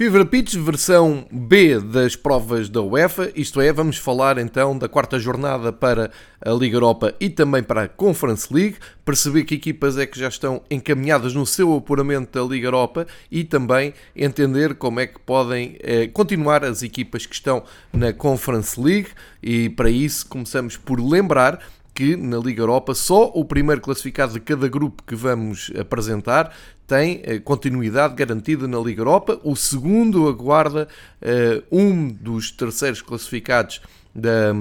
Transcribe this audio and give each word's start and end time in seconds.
Fever 0.00 0.24
Pitch, 0.24 0.54
versão 0.54 1.26
B 1.30 1.78
das 1.78 2.16
provas 2.16 2.70
da 2.70 2.80
UEFA, 2.80 3.30
isto 3.36 3.60
é, 3.60 3.70
vamos 3.70 3.98
falar 3.98 4.38
então 4.38 4.78
da 4.78 4.88
quarta 4.88 5.18
jornada 5.18 5.74
para 5.74 6.10
a 6.40 6.50
Liga 6.52 6.76
Europa 6.76 7.14
e 7.20 7.28
também 7.28 7.62
para 7.62 7.82
a 7.82 7.88
Conference 7.88 8.48
League, 8.50 8.76
perceber 9.04 9.44
que 9.44 9.56
equipas 9.56 9.98
é 9.98 10.06
que 10.06 10.18
já 10.18 10.28
estão 10.28 10.62
encaminhadas 10.70 11.34
no 11.34 11.44
seu 11.44 11.76
apuramento 11.76 12.32
da 12.32 12.50
Liga 12.50 12.68
Europa 12.68 13.06
e 13.30 13.44
também 13.44 13.92
entender 14.16 14.74
como 14.76 15.00
é 15.00 15.06
que 15.06 15.18
podem 15.18 15.76
eh, 15.80 16.06
continuar 16.06 16.64
as 16.64 16.82
equipas 16.82 17.26
que 17.26 17.34
estão 17.34 17.62
na 17.92 18.10
Conference 18.10 18.80
League. 18.80 19.08
E 19.42 19.68
para 19.68 19.90
isso 19.90 20.26
começamos 20.26 20.78
por 20.78 20.98
lembrar 20.98 21.60
que 22.00 22.16
na 22.16 22.38
Liga 22.38 22.62
Europa 22.62 22.94
só 22.94 23.30
o 23.34 23.44
primeiro 23.44 23.82
classificado 23.82 24.32
de 24.32 24.40
cada 24.40 24.66
grupo 24.68 25.02
que 25.02 25.14
vamos 25.14 25.70
apresentar 25.78 26.50
tem 26.86 27.20
eh, 27.24 27.38
continuidade 27.38 28.14
garantida 28.14 28.66
na 28.66 28.78
Liga 28.78 29.02
Europa. 29.02 29.38
O 29.44 29.54
segundo 29.54 30.26
aguarda 30.26 30.88
uh, 31.20 31.62
um 31.70 32.08
dos 32.08 32.50
terceiros 32.52 33.02
classificados 33.02 33.82
da, 34.14 34.54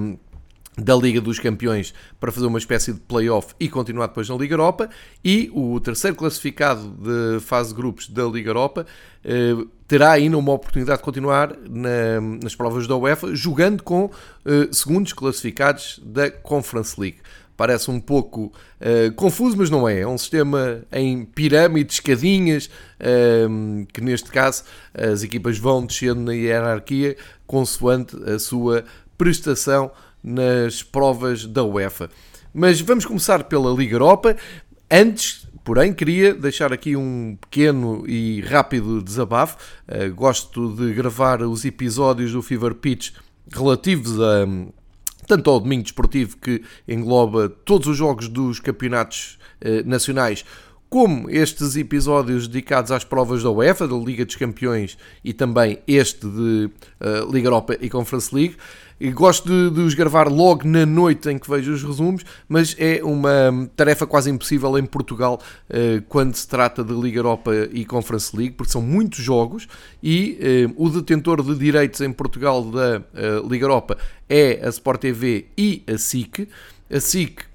da 0.78 0.98
Liga 0.98 1.22
dos 1.22 1.40
Campeões 1.40 1.94
para 2.20 2.30
fazer 2.30 2.45
uma 2.45 2.60
espécie 2.60 2.92
de 2.92 3.00
play-off 3.00 3.56
e 3.58 3.70
continuar 3.70 4.08
depois 4.08 4.28
na 4.28 4.36
Liga 4.36 4.56
Europa. 4.56 4.90
E 5.23 5.50
o 5.54 5.80
terceiro 5.80 6.17
classificado 6.17 6.90
de 6.90 7.40
fase 7.40 7.70
de 7.70 7.76
grupos 7.76 8.10
da 8.10 8.26
Liga 8.26 8.50
Europa 8.50 8.86
uh, 9.23 9.79
terá 9.90 10.12
ainda 10.12 10.38
uma 10.38 10.54
oportunidade 10.54 11.00
de 11.00 11.04
continuar 11.04 11.52
na, 11.68 12.22
nas 12.44 12.54
provas 12.56 12.88
da 12.88 12.95
UEFA, 12.95 13.36
jogando 13.36 13.82
com 13.82 14.06
uh, 14.06 14.12
segundos 14.72 15.14
classificados 15.14 16.00
da 16.06 16.30
Conference 16.30 16.95
League. 17.02 17.18
Parece 17.58 17.90
um 17.90 18.00
pouco 18.00 18.54
uh, 18.80 19.12
confuso, 19.16 19.58
mas 19.58 19.72
não 19.72 19.90
é. 19.90 20.02
É 20.02 20.08
um 20.08 20.17
sistema 20.17 20.84
em 20.92 21.26
pirâmide, 21.26 21.92
escadinhas, 21.92 22.70
uh, 23.00 23.86
que 23.92 24.00
neste 24.00 24.30
caso 24.30 24.64
as 24.94 25.23
equipas 25.23 25.58
vão 25.58 25.84
descendo 25.84 26.22
na 26.22 26.34
hierarquia 26.34 27.17
consoante 27.48 28.16
a 28.30 28.38
sua 28.38 28.86
prestação 29.17 29.92
nas 30.23 30.84
provas 30.84 31.48
da 31.48 31.64
UEFA. 31.64 32.12
Mas 32.54 32.80
vamos 32.80 33.08
começar 33.08 33.44
pela 33.45 33.73
Liga 33.73 33.95
Europa. 33.95 34.38
Antes, 34.92 35.48
porém, 35.70 35.94
queria 35.94 36.34
deixar 36.34 36.73
aqui 36.73 36.95
um 36.95 37.38
pequeno 37.39 38.03
e 38.08 38.42
rápido 38.42 39.03
desabafo. 39.03 39.56
Uh, 39.88 40.11
gosto 40.16 40.76
de 40.76 40.92
gravar 40.95 41.44
os 41.44 41.64
episódios 41.64 42.31
do 42.31 42.42
Fever 42.42 42.73
Pitch 42.73 43.11
relativos 43.53 44.20
a 44.20 44.48
tanto 45.28 45.48
ao 45.48 45.59
domingo 45.59 45.84
desportivo 45.84 46.38
que 46.38 46.64
engloba 46.88 47.48
todos 47.48 47.86
os 47.86 47.95
jogos 47.95 48.28
dos 48.28 48.59
campeonatos 48.59 49.38
eh, 49.61 49.84
nacionais, 49.84 50.44
como 50.90 51.30
estes 51.30 51.76
episódios 51.76 52.48
dedicados 52.48 52.92
às 52.92 53.04
provas 53.04 53.44
da 53.44 53.52
UEFA, 53.52 53.88
da 53.88 53.95
Liga 53.95 54.26
dos 54.26 54.36
Campeões 54.36 54.98
e 55.23 55.33
também 55.33 55.77
este 55.88 56.27
de 56.27 56.70
uh, 57.00 57.32
Liga 57.32 57.48
Europa 57.48 57.77
e 57.80 57.89
Conference 57.89 58.33
League. 58.33 58.55
E 59.00 59.11
gosto 59.11 59.48
de, 59.48 59.76
de, 59.76 59.80
os 59.80 59.94
gravar 59.94 60.27
logo 60.27 60.67
na 60.67 60.86
noite 60.86 61.30
em 61.30 61.38
que 61.38 61.50
vejo 61.50 61.72
os 61.72 61.82
resumos, 61.82 62.26
mas 62.50 62.76
é 62.77 63.00
uma 63.02 63.70
tarefa 63.73 64.05
quase 64.05 64.30
impossível 64.30 64.77
em 64.77 64.86
Portugal 64.86 65.39
uh, 65.70 66.02
quando 66.10 66.36
se 66.36 66.45
trata 66.45 66.83
de 66.83 66.94
Liga 66.94 67.20
Europa 67.20 67.52
e 67.71 67.86
Conference 67.86 68.36
League, 68.36 68.56
porque 68.56 68.73
são 68.73 68.82
muitos 68.82 69.20
jogos 69.20 69.70
e 70.04 70.67
uh, 70.76 70.83
o 70.83 70.89
detentor 70.89 71.42
de 71.42 71.56
direitos 71.56 72.02
em 72.02 72.11
Portugal 72.11 72.64
da 72.64 73.02
Liga 73.48 73.64
Europa 73.64 73.98
é 74.27 74.60
a 74.66 74.70
Sport 74.70 75.02
TV 75.02 75.45
e 75.58 75.83
a 75.88 75.98
SIC. 75.98 76.48
A 76.92 77.00
SIC 77.00 77.42
eh, 77.42 77.48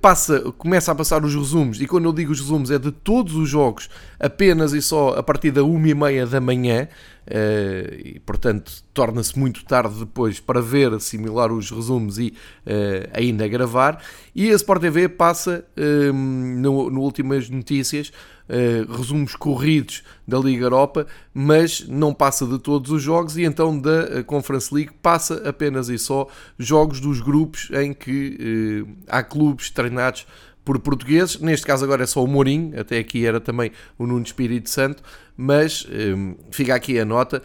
passa, 0.00 0.40
começa 0.56 0.92
a 0.92 0.94
passar 0.94 1.24
os 1.24 1.34
resumos, 1.34 1.80
e 1.80 1.86
quando 1.86 2.06
eu 2.06 2.12
digo 2.12 2.32
os 2.32 2.40
resumos 2.40 2.70
é 2.70 2.78
de 2.78 2.90
todos 2.90 3.34
os 3.34 3.48
jogos, 3.48 3.88
apenas 4.18 4.72
e 4.72 4.80
só 4.80 5.10
a 5.10 5.22
partir 5.22 5.50
da 5.50 5.62
1 5.62 5.86
e 5.86 5.94
meia 5.94 6.26
da 6.26 6.40
manhã, 6.40 6.82
eh, 6.82 6.88
e 7.30 8.18
portanto 8.20 8.72
torna-se 8.98 9.38
muito 9.38 9.64
tarde 9.64 10.00
depois 10.00 10.40
para 10.40 10.60
ver, 10.60 10.92
assimilar 10.92 11.52
os 11.52 11.70
resumos 11.70 12.18
e 12.18 12.34
uh, 12.66 13.10
ainda 13.12 13.46
gravar. 13.46 14.02
E 14.34 14.50
a 14.50 14.54
Sport 14.54 14.80
TV 14.80 15.08
passa 15.08 15.64
uh, 15.76 16.12
no, 16.12 16.90
no 16.90 17.00
Últimas 17.00 17.48
Notícias 17.48 18.08
uh, 18.48 18.92
resumos 18.92 19.36
corridos 19.36 20.02
da 20.26 20.38
Liga 20.38 20.64
Europa, 20.64 21.06
mas 21.32 21.86
não 21.86 22.12
passa 22.12 22.46
de 22.46 22.58
todos 22.58 22.90
os 22.90 23.02
jogos 23.02 23.36
e 23.36 23.44
então 23.44 23.78
da 23.78 24.24
Conference 24.24 24.74
League 24.74 24.92
passa 25.00 25.48
apenas 25.48 25.88
e 25.88 25.96
só 25.98 26.26
jogos 26.58 26.98
dos 26.98 27.20
grupos 27.20 27.68
em 27.72 27.92
que 27.94 28.84
há 29.06 29.22
clubes 29.22 29.70
treinados 29.70 30.26
por 30.68 30.78
portugueses, 30.80 31.40
neste 31.40 31.64
caso 31.64 31.82
agora 31.82 32.02
é 32.02 32.06
só 32.06 32.22
o 32.22 32.26
Mourinho, 32.26 32.78
até 32.78 32.98
aqui 32.98 33.24
era 33.24 33.40
também 33.40 33.72
o 33.98 34.06
Nuno 34.06 34.22
Espírito 34.22 34.68
Santo, 34.68 35.02
mas 35.34 35.86
um, 36.14 36.34
fica 36.50 36.74
aqui 36.74 36.98
a 36.98 37.06
nota. 37.06 37.42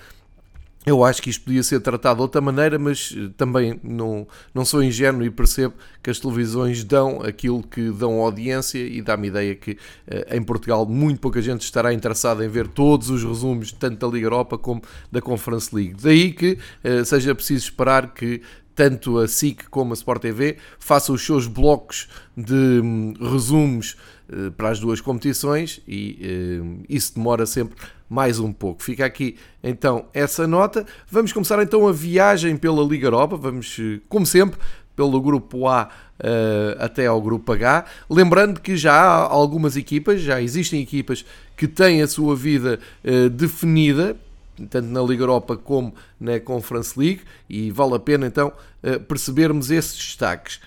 Eu 0.86 1.06
acho 1.06 1.22
que 1.22 1.30
isto 1.30 1.46
podia 1.46 1.64
ser 1.64 1.80
tratado 1.80 2.18
de 2.18 2.24
outra 2.24 2.42
maneira, 2.42 2.78
mas 2.78 3.16
eh, 3.18 3.30
também 3.38 3.80
não, 3.82 4.28
não 4.54 4.66
sou 4.66 4.84
ingênuo 4.84 5.24
e 5.24 5.30
percebo 5.30 5.74
que 6.04 6.10
as 6.10 6.20
televisões 6.20 6.84
dão 6.84 7.22
aquilo 7.22 7.64
que 7.64 7.90
dão 7.92 8.20
audiência 8.20 8.80
e 8.80 9.02
dá-me 9.02 9.30
ideia 9.30 9.56
que 9.56 9.78
eh, 10.06 10.36
em 10.36 10.44
Portugal 10.44 10.86
muito 10.86 11.22
pouca 11.22 11.42
gente 11.42 11.62
estará 11.62 11.94
interessada 11.94 12.44
em 12.44 12.50
ver 12.50 12.68
todos 12.68 13.10
os 13.10 13.24
resumos, 13.24 13.72
tanto 13.72 14.06
da 14.06 14.14
Liga 14.14 14.26
Europa 14.26 14.58
como 14.58 14.82
da 15.10 15.22
Conference 15.22 15.74
League. 15.74 15.96
Daí 16.04 16.34
que 16.34 16.58
eh, 16.84 17.06
seja 17.06 17.34
preciso 17.34 17.64
esperar 17.64 18.14
que 18.14 18.42
tanto 18.76 19.20
a 19.20 19.28
SIC 19.28 19.70
como 19.70 19.94
a 19.94 19.96
Sport 19.96 20.22
TV 20.22 20.58
façam 20.80 21.16
os 21.16 21.26
seus 21.26 21.48
blocos 21.48 22.08
de 22.36 22.82
hum, 22.84 23.14
resumos 23.20 23.96
uh, 24.30 24.52
para 24.52 24.70
as 24.70 24.80
duas 24.80 25.00
competições 25.00 25.82
e 25.88 26.60
uh, 26.60 26.84
isso 26.90 27.16
demora 27.16 27.46
sempre 27.46 27.76
mais 28.10 28.40
um 28.40 28.52
pouco. 28.52 28.84
Fica 28.84 29.06
aqui 29.06 29.38
então 29.64 30.06
essa 30.14 30.48
nota. 30.48 30.86
Vamos 31.10 31.32
começar 31.32 31.62
então 31.62 31.88
a 31.88 31.92
viagem 31.92 32.58
pela 32.58 32.84
Liga 32.84 33.08
Europa. 33.08 33.38
Vamos, 33.38 33.78
uh, 33.78 34.02
como 34.10 34.26
sempre, 34.26 34.60
pelo 34.96 35.20
grupo 35.22 35.68
A 35.68 35.90
até 36.80 37.08
ao 37.08 37.22
grupo 37.22 37.52
H. 37.52 37.84
Lembrando 38.10 38.62
que 38.62 38.78
já 38.78 38.94
há 38.94 39.28
algumas 39.28 39.76
equipas, 39.76 40.22
já 40.22 40.42
existem 40.42 40.82
equipas 40.82 41.26
que 41.58 41.68
têm 41.68 42.02
a 42.02 42.08
sua 42.08 42.34
vida 42.34 42.80
definida 43.34 44.16
tanto 44.70 44.88
na 44.88 45.02
Liga 45.02 45.24
Europa 45.24 45.58
como 45.58 45.94
na 46.20 46.40
Conference 46.40 46.98
League, 46.98 47.22
e 47.50 47.72
vale 47.72 47.96
a 47.96 48.00
pena 48.00 48.28
então 48.28 48.52
eh, 48.82 49.00
percebermos 49.00 49.72
esses 49.72 49.96
destaques. 49.96 50.60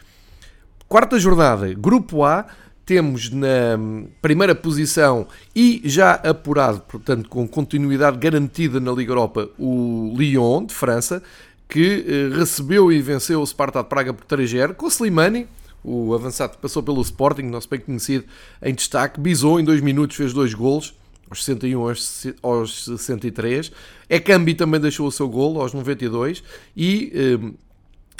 Quarta 0.88 1.18
jornada, 1.18 1.72
Grupo 1.74 2.24
A, 2.24 2.46
temos 2.86 3.30
na 3.30 3.76
hum, 3.76 4.06
primeira 4.22 4.54
posição 4.54 5.26
e 5.54 5.82
já 5.84 6.12
apurado, 6.12 6.80
portanto, 6.82 7.28
com 7.28 7.46
continuidade 7.48 8.16
garantida 8.16 8.78
na 8.78 8.92
Liga 8.92 9.10
Europa, 9.10 9.48
o 9.58 10.14
Lyon, 10.16 10.64
de 10.64 10.72
França, 10.72 11.20
que 11.68 12.04
eh, 12.06 12.38
recebeu 12.38 12.92
e 12.92 13.02
venceu 13.02 13.42
o 13.42 13.46
Sparta 13.46 13.82
de 13.82 13.88
Praga 13.88 14.14
por 14.14 14.24
3-0, 14.24 14.74
com 14.74 14.86
Slimani, 14.86 15.48
o 15.82 16.14
avançado 16.14 16.52
que 16.52 16.58
passou 16.58 16.82
pelo 16.82 17.02
Sporting, 17.02 17.42
nosso 17.42 17.68
bem 17.68 17.80
conhecido, 17.80 18.24
em 18.62 18.72
destaque, 18.72 19.20
bisou 19.20 19.58
em 19.58 19.64
dois 19.64 19.80
minutos, 19.80 20.16
fez 20.16 20.32
dois 20.32 20.54
golos, 20.54 20.94
aos 21.28 21.44
61 21.44 21.86
aos 22.42 22.84
63. 22.84 23.72
Ecambi 24.08 24.54
também 24.54 24.80
deixou 24.80 25.06
o 25.06 25.12
seu 25.12 25.28
gol 25.28 25.60
aos 25.60 25.72
92 25.72 26.42
e 26.76 27.38
um, 27.42 27.54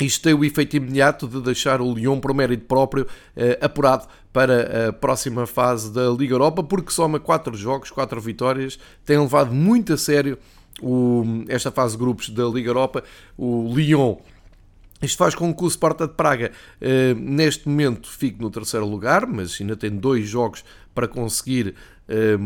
isto 0.00 0.23
tem 0.23 0.35
o 0.35 0.44
efeito 0.44 0.76
imediato 0.76 1.26
de 1.26 1.41
deixar 1.41 1.81
o 1.81 1.94
Lyon 1.94 2.20
por 2.20 2.35
mérito 2.35 2.67
próprio 2.67 3.05
uh, 3.05 3.64
apurado 3.64 4.06
para 4.32 4.88
a 4.88 4.93
próxima 4.93 5.47
fase 5.47 5.91
da 5.91 6.11
Liga 6.11 6.35
Europa, 6.35 6.62
porque 6.62 6.93
soma 6.93 7.19
4 7.19 7.56
jogos, 7.56 7.91
4 7.91 8.20
vitórias, 8.20 8.79
tem 9.05 9.19
levado 9.19 9.55
muito 9.55 9.94
a 9.94 9.97
sério 9.97 10.37
o, 10.82 11.25
esta 11.49 11.70
fase 11.70 11.94
de 11.94 11.99
grupos 11.99 12.29
da 12.29 12.44
Liga 12.44 12.69
Europa. 12.69 13.02
O 13.38 13.73
Lyon 13.75 14.17
isto 15.02 15.19
faz 15.19 15.35
com 15.35 15.55
que 15.55 15.62
o 15.62 15.70
Sparta 15.70 16.09
de 16.09 16.14
Praga, 16.14 16.52
eh, 16.81 17.14
neste 17.14 17.69
momento, 17.69 18.09
fique 18.11 18.41
no 18.41 18.50
terceiro 18.50 18.87
lugar, 18.87 19.26
mas 19.26 19.59
ainda 19.61 19.76
tem 19.76 19.91
dois 19.91 20.26
jogos 20.26 20.64
para 20.94 21.06
conseguir 21.06 21.75
eh, 22.08 22.37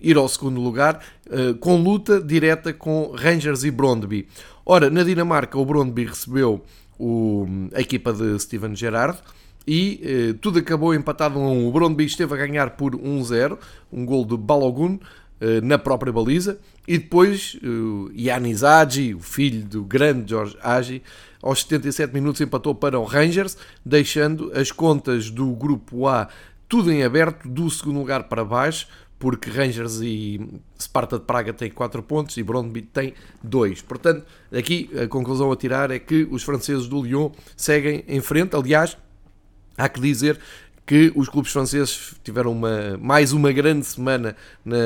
ir 0.00 0.16
ao 0.16 0.28
segundo 0.28 0.60
lugar, 0.60 1.00
eh, 1.30 1.54
com 1.60 1.76
luta 1.76 2.20
direta 2.20 2.72
com 2.72 3.12
Rangers 3.14 3.64
e 3.64 3.70
Brondby. 3.70 4.28
Ora, 4.64 4.90
na 4.90 5.02
Dinamarca, 5.02 5.58
o 5.58 5.64
Brondby 5.64 6.06
recebeu 6.06 6.64
o, 6.98 7.46
a 7.74 7.80
equipa 7.80 8.12
de 8.12 8.38
Steven 8.38 8.74
Gerrard 8.74 9.18
e 9.66 10.36
tudo 10.40 10.60
acabou 10.60 10.94
empatado 10.94 11.38
a 11.38 11.42
1. 11.42 11.68
O 11.68 11.72
Brondby 11.72 12.04
esteve 12.04 12.32
a 12.34 12.36
ganhar 12.36 12.70
por 12.70 12.94
1-0, 12.94 13.58
um 13.92 14.06
gol 14.06 14.24
de 14.24 14.36
Balogun 14.36 14.98
na 15.62 15.76
própria 15.76 16.12
baliza, 16.12 16.58
e 16.86 16.96
depois 16.98 17.58
o 17.62 18.10
Yanis 18.14 18.62
Agi, 18.62 19.12
o 19.12 19.20
filho 19.20 19.64
do 19.64 19.82
grande 19.82 20.30
Jorge 20.30 20.56
Agi, 20.62 21.02
aos 21.42 21.62
77 21.62 22.12
minutos 22.12 22.40
empatou 22.40 22.74
para 22.74 22.98
o 22.98 23.04
Rangers, 23.04 23.56
deixando 23.84 24.50
as 24.54 24.72
contas 24.72 25.30
do 25.30 25.52
grupo 25.52 26.08
A 26.08 26.28
tudo 26.68 26.92
em 26.92 27.02
aberto, 27.02 27.48
do 27.48 27.70
segundo 27.70 27.98
lugar 27.98 28.24
para 28.24 28.44
baixo, 28.44 28.86
porque 29.18 29.48
Rangers 29.50 30.00
e 30.02 30.60
Sparta 30.78 31.18
de 31.18 31.24
Praga 31.24 31.52
têm 31.52 31.70
4 31.70 32.02
pontos 32.02 32.36
e 32.36 32.42
Brondby 32.42 32.82
tem 32.82 33.14
2. 33.42 33.82
Portanto, 33.82 34.24
aqui 34.52 34.90
a 35.02 35.06
conclusão 35.08 35.50
a 35.50 35.56
tirar 35.56 35.90
é 35.90 35.98
que 35.98 36.26
os 36.30 36.42
franceses 36.42 36.86
do 36.86 37.02
Lyon 37.02 37.30
seguem 37.56 38.04
em 38.06 38.20
frente. 38.20 38.54
Aliás, 38.54 38.96
há 39.76 39.88
que 39.88 40.00
dizer 40.00 40.38
que 40.86 41.12
os 41.16 41.28
clubes 41.28 41.50
franceses 41.50 42.14
tiveram 42.22 42.52
uma, 42.52 42.96
mais 42.98 43.32
uma 43.32 43.50
grande 43.50 43.84
semana 43.84 44.36
na, 44.64 44.76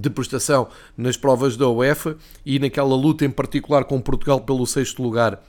de 0.00 0.08
prestação 0.08 0.68
nas 0.96 1.16
provas 1.16 1.56
da 1.56 1.68
UEFA 1.68 2.16
e 2.46 2.58
naquela 2.58 2.94
luta 2.96 3.24
em 3.24 3.30
particular 3.30 3.84
com 3.84 4.00
Portugal 4.00 4.40
pelo 4.40 4.66
sexto 4.66 5.02
lugar 5.02 5.42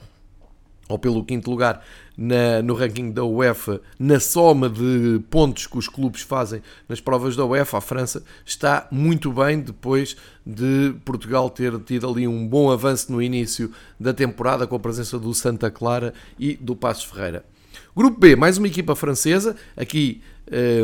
ou 0.90 0.98
pelo 0.98 1.24
quinto 1.24 1.50
lugar 1.50 1.84
na, 2.16 2.60
no 2.60 2.74
ranking 2.74 3.12
da 3.12 3.24
UEFA, 3.24 3.80
na 3.98 4.20
soma 4.20 4.68
de 4.68 5.20
pontos 5.30 5.66
que 5.66 5.78
os 5.78 5.88
clubes 5.88 6.22
fazem 6.22 6.60
nas 6.88 7.00
provas 7.00 7.36
da 7.36 7.46
UEFA, 7.46 7.78
a 7.78 7.80
França 7.80 8.22
está 8.44 8.86
muito 8.90 9.32
bem 9.32 9.60
depois 9.60 10.16
de 10.44 10.94
Portugal 11.04 11.48
ter 11.48 11.78
tido 11.80 12.08
ali 12.08 12.26
um 12.26 12.46
bom 12.46 12.70
avanço 12.70 13.10
no 13.12 13.22
início 13.22 13.70
da 13.98 14.12
temporada 14.12 14.66
com 14.66 14.76
a 14.76 14.80
presença 14.80 15.18
do 15.18 15.32
Santa 15.32 15.70
Clara 15.70 16.12
e 16.38 16.54
do 16.54 16.74
Passos 16.74 17.04
Ferreira. 17.04 17.44
Grupo 17.96 18.18
B, 18.18 18.36
mais 18.36 18.58
uma 18.58 18.66
equipa 18.66 18.94
francesa, 18.94 19.56
aqui 19.76 20.20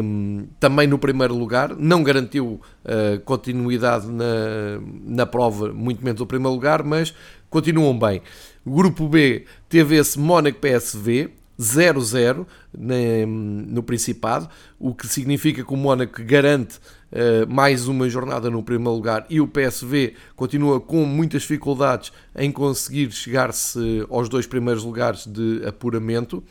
um, 0.02 0.46
também 0.60 0.86
no 0.86 0.98
primeiro 0.98 1.36
lugar, 1.36 1.74
não 1.76 2.02
garantiu 2.02 2.60
uh, 2.84 3.20
continuidade 3.24 4.06
na, 4.08 4.80
na 5.04 5.26
prova, 5.26 5.72
muito 5.72 6.04
menos 6.04 6.20
o 6.20 6.26
primeiro 6.26 6.54
lugar, 6.54 6.82
mas 6.82 7.14
continuam 7.50 7.98
bem. 7.98 8.22
Grupo 8.66 9.08
B 9.08 9.44
teve 9.76 9.96
esse 9.96 10.18
Mónaco 10.18 10.58
PSV, 10.58 11.28
0-0 11.60 12.46
no 12.74 13.82
Principado, 13.82 14.48
o 14.78 14.94
que 14.94 15.06
significa 15.06 15.62
que 15.62 15.74
o 15.74 15.76
Mónaco 15.76 16.24
garante 16.24 16.78
uh, 17.12 17.46
mais 17.46 17.86
uma 17.86 18.08
jornada 18.08 18.48
no 18.48 18.62
primeiro 18.62 18.94
lugar 18.94 19.26
e 19.28 19.38
o 19.38 19.46
PSV 19.46 20.14
continua 20.34 20.80
com 20.80 21.04
muitas 21.04 21.42
dificuldades 21.42 22.10
em 22.34 22.50
conseguir 22.50 23.12
chegar-se 23.12 24.06
aos 24.08 24.30
dois 24.30 24.46
primeiros 24.46 24.82
lugares 24.82 25.26
de 25.26 25.62
apuramento. 25.66 26.42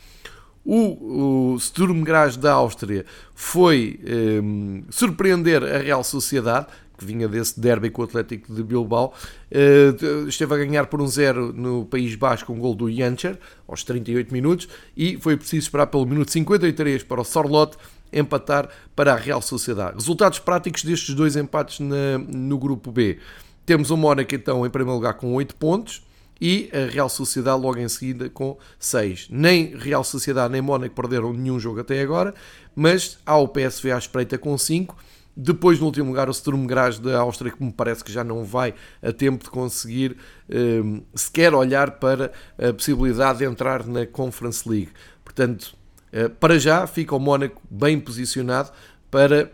O, 0.64 1.54
o 1.54 1.58
Sturm 1.58 2.04
Graz 2.04 2.36
da 2.36 2.52
Áustria 2.52 3.04
foi 3.34 3.98
um, 4.04 4.78
eh, 4.78 4.84
surpreender 4.90 5.64
a 5.64 5.78
Real 5.78 6.04
Sociedade, 6.04 6.68
que 6.96 7.04
vinha 7.04 7.28
desse 7.28 7.58
derby 7.58 7.90
com 7.90 8.02
o 8.02 8.04
Atlético 8.04 8.54
de 8.54 8.62
Bilbao, 8.62 9.12
uh, 9.50 10.28
esteve 10.28 10.54
a 10.54 10.56
ganhar 10.56 10.86
por 10.86 11.00
um 11.00 11.06
zero 11.06 11.52
no 11.52 11.84
País 11.84 12.14
Basco 12.14 12.52
um 12.52 12.58
gol 12.58 12.74
do 12.74 12.90
Jancher, 12.90 13.38
aos 13.66 13.82
38 13.84 14.32
minutos, 14.32 14.68
e 14.96 15.18
foi 15.18 15.36
preciso 15.36 15.64
esperar 15.64 15.86
pelo 15.86 16.06
minuto 16.06 16.30
53 16.30 17.02
para 17.02 17.20
o 17.20 17.24
Sorlote 17.24 17.76
empatar 18.12 18.68
para 18.94 19.12
a 19.12 19.16
Real 19.16 19.42
Sociedade. 19.42 19.96
Resultados 19.96 20.38
práticos 20.38 20.84
destes 20.84 21.14
dois 21.14 21.36
empates 21.36 21.80
na, 21.80 22.18
no 22.18 22.58
grupo 22.58 22.90
B. 22.90 23.18
Temos 23.64 23.90
o 23.90 23.96
Mónaco 23.96 24.34
então 24.34 24.64
em 24.64 24.70
primeiro 24.70 24.94
lugar 24.94 25.14
com 25.14 25.34
8 25.34 25.56
pontos, 25.56 26.06
e 26.40 26.70
a 26.72 26.90
Real 26.90 27.08
Sociedade 27.08 27.60
logo 27.60 27.78
em 27.78 27.88
seguida 27.88 28.28
com 28.28 28.58
6. 28.78 29.28
Nem 29.30 29.76
Real 29.76 30.04
Sociedade 30.04 30.52
nem 30.52 30.60
Mónaco 30.60 30.94
perderam 30.94 31.32
nenhum 31.32 31.58
jogo 31.58 31.80
até 31.80 32.00
agora, 32.00 32.34
mas 32.74 33.18
há 33.24 33.36
o 33.36 33.48
PSV 33.48 33.92
à 33.92 33.98
espreita 33.98 34.36
com 34.36 34.56
5 34.56 34.96
depois, 35.36 35.78
no 35.78 35.86
último 35.86 36.08
lugar, 36.08 36.30
o 36.30 36.32
Sturm 36.32 36.66
Graz 36.66 36.98
da 36.98 37.18
Áustria, 37.18 37.52
que 37.52 37.62
me 37.62 37.70
parece 37.70 38.02
que 38.02 38.10
já 38.10 38.24
não 38.24 38.42
vai 38.42 38.72
a 39.02 39.12
tempo 39.12 39.44
de 39.44 39.50
conseguir 39.50 40.16
um, 40.48 40.54
ehm, 40.56 41.02
sequer 41.14 41.52
olhar 41.54 41.98
para 41.98 42.32
a 42.58 42.72
possibilidade 42.72 43.40
de 43.40 43.44
entrar 43.44 43.86
na 43.86 44.06
Conference 44.06 44.66
League. 44.66 44.92
Portanto, 45.22 45.76
uh, 46.10 46.30
para 46.30 46.58
já 46.58 46.86
fica 46.86 47.14
o 47.14 47.18
Mónaco 47.18 47.60
bem 47.70 48.00
posicionado 48.00 48.70
para 49.10 49.52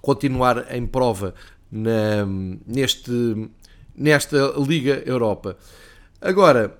continuar 0.00 0.74
em 0.74 0.86
prova 0.86 1.34
na, 1.70 2.26
neste, 2.66 3.50
nesta 3.94 4.54
Liga 4.56 5.02
Europa. 5.04 5.58
Agora, 6.20 6.78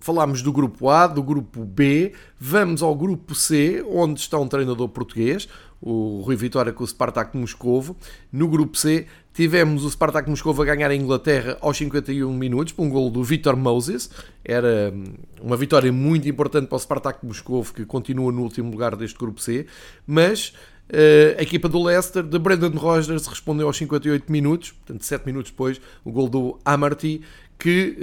falámos 0.00 0.42
do 0.42 0.52
grupo 0.52 0.90
A, 0.90 1.06
do 1.06 1.22
grupo 1.22 1.64
B, 1.64 2.12
vamos 2.38 2.82
ao 2.82 2.94
grupo 2.94 3.34
C, 3.34 3.82
onde 3.88 4.20
está 4.20 4.38
um 4.38 4.46
treinador 4.46 4.88
português, 4.88 5.48
o 5.86 6.22
Rui 6.22 6.34
Vitória 6.34 6.72
com 6.72 6.82
o 6.82 6.86
Spartak 6.86 7.36
Moscovo. 7.36 7.94
No 8.32 8.48
grupo 8.48 8.76
C 8.78 9.06
tivemos 9.34 9.84
o 9.84 9.90
Spartak 9.90 10.30
Moscovo 10.30 10.62
a 10.62 10.64
ganhar 10.64 10.90
a 10.90 10.94
Inglaterra 10.94 11.58
aos 11.60 11.76
51 11.76 12.32
minutos 12.32 12.72
por 12.72 12.84
um 12.84 12.88
gol 12.88 13.10
do 13.10 13.22
Victor 13.22 13.54
Moses. 13.54 14.10
Era 14.42 14.90
hum, 14.94 15.04
uma 15.42 15.58
vitória 15.58 15.92
muito 15.92 16.26
importante 16.26 16.68
para 16.68 16.76
o 16.76 16.78
Spartak 16.78 17.26
Moscovo 17.26 17.74
que 17.74 17.84
continua 17.84 18.32
no 18.32 18.42
último 18.42 18.70
lugar 18.70 18.96
deste 18.96 19.18
grupo 19.18 19.42
C, 19.42 19.66
mas 20.06 20.54
Uh, 20.86 21.32
a 21.38 21.42
equipa 21.42 21.66
do 21.66 21.82
Leicester, 21.82 22.22
de 22.22 22.38
Brendan 22.38 22.68
Rodgers, 22.78 23.26
respondeu 23.26 23.66
aos 23.66 23.76
58 23.78 24.30
minutos, 24.30 24.72
portanto 24.72 25.02
7 25.02 25.24
minutos 25.24 25.50
depois, 25.50 25.80
o 26.04 26.12
gol 26.12 26.28
do 26.28 26.58
Amarty, 26.62 27.22
que 27.58 27.96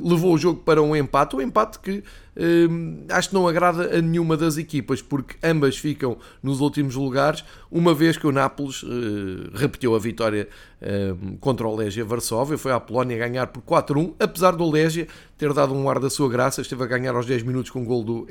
uh, 0.00 0.08
levou 0.08 0.32
o 0.34 0.38
jogo 0.38 0.60
para 0.60 0.82
um 0.82 0.94
empate. 0.96 1.36
Um 1.36 1.40
empate 1.40 1.78
que 1.78 1.98
uh, 1.98 3.04
acho 3.10 3.28
que 3.28 3.34
não 3.34 3.46
agrada 3.46 3.98
a 3.98 4.00
nenhuma 4.00 4.36
das 4.36 4.56
equipas, 4.56 5.02
porque 5.02 5.36
ambas 5.42 5.76
ficam 5.76 6.16
nos 6.42 6.60
últimos 6.60 6.94
lugares, 6.94 7.44
uma 7.70 7.94
vez 7.94 8.16
que 8.16 8.26
o 8.26 8.32
Nápoles 8.32 8.82
uh, 8.82 8.88
repetiu 9.54 9.94
a 9.94 9.98
vitória 9.98 10.48
contra 11.38 11.64
o 11.64 11.76
Legia 11.76 12.04
Varsóvia, 12.04 12.58
foi 12.58 12.72
à 12.72 12.80
Polónia 12.80 13.16
ganhar 13.16 13.46
por 13.46 13.62
4-1, 13.62 14.14
apesar 14.18 14.50
do 14.56 14.68
Legia 14.68 15.06
ter 15.38 15.52
dado 15.52 15.72
um 15.72 15.88
ar 15.88 16.00
da 16.00 16.10
sua 16.10 16.28
graça, 16.28 16.60
esteve 16.60 16.82
a 16.82 16.86
ganhar 16.88 17.14
aos 17.14 17.24
10 17.24 17.44
minutos 17.44 17.70
com 17.70 17.82
o 17.82 17.84
gol 17.84 18.02
do 18.02 18.26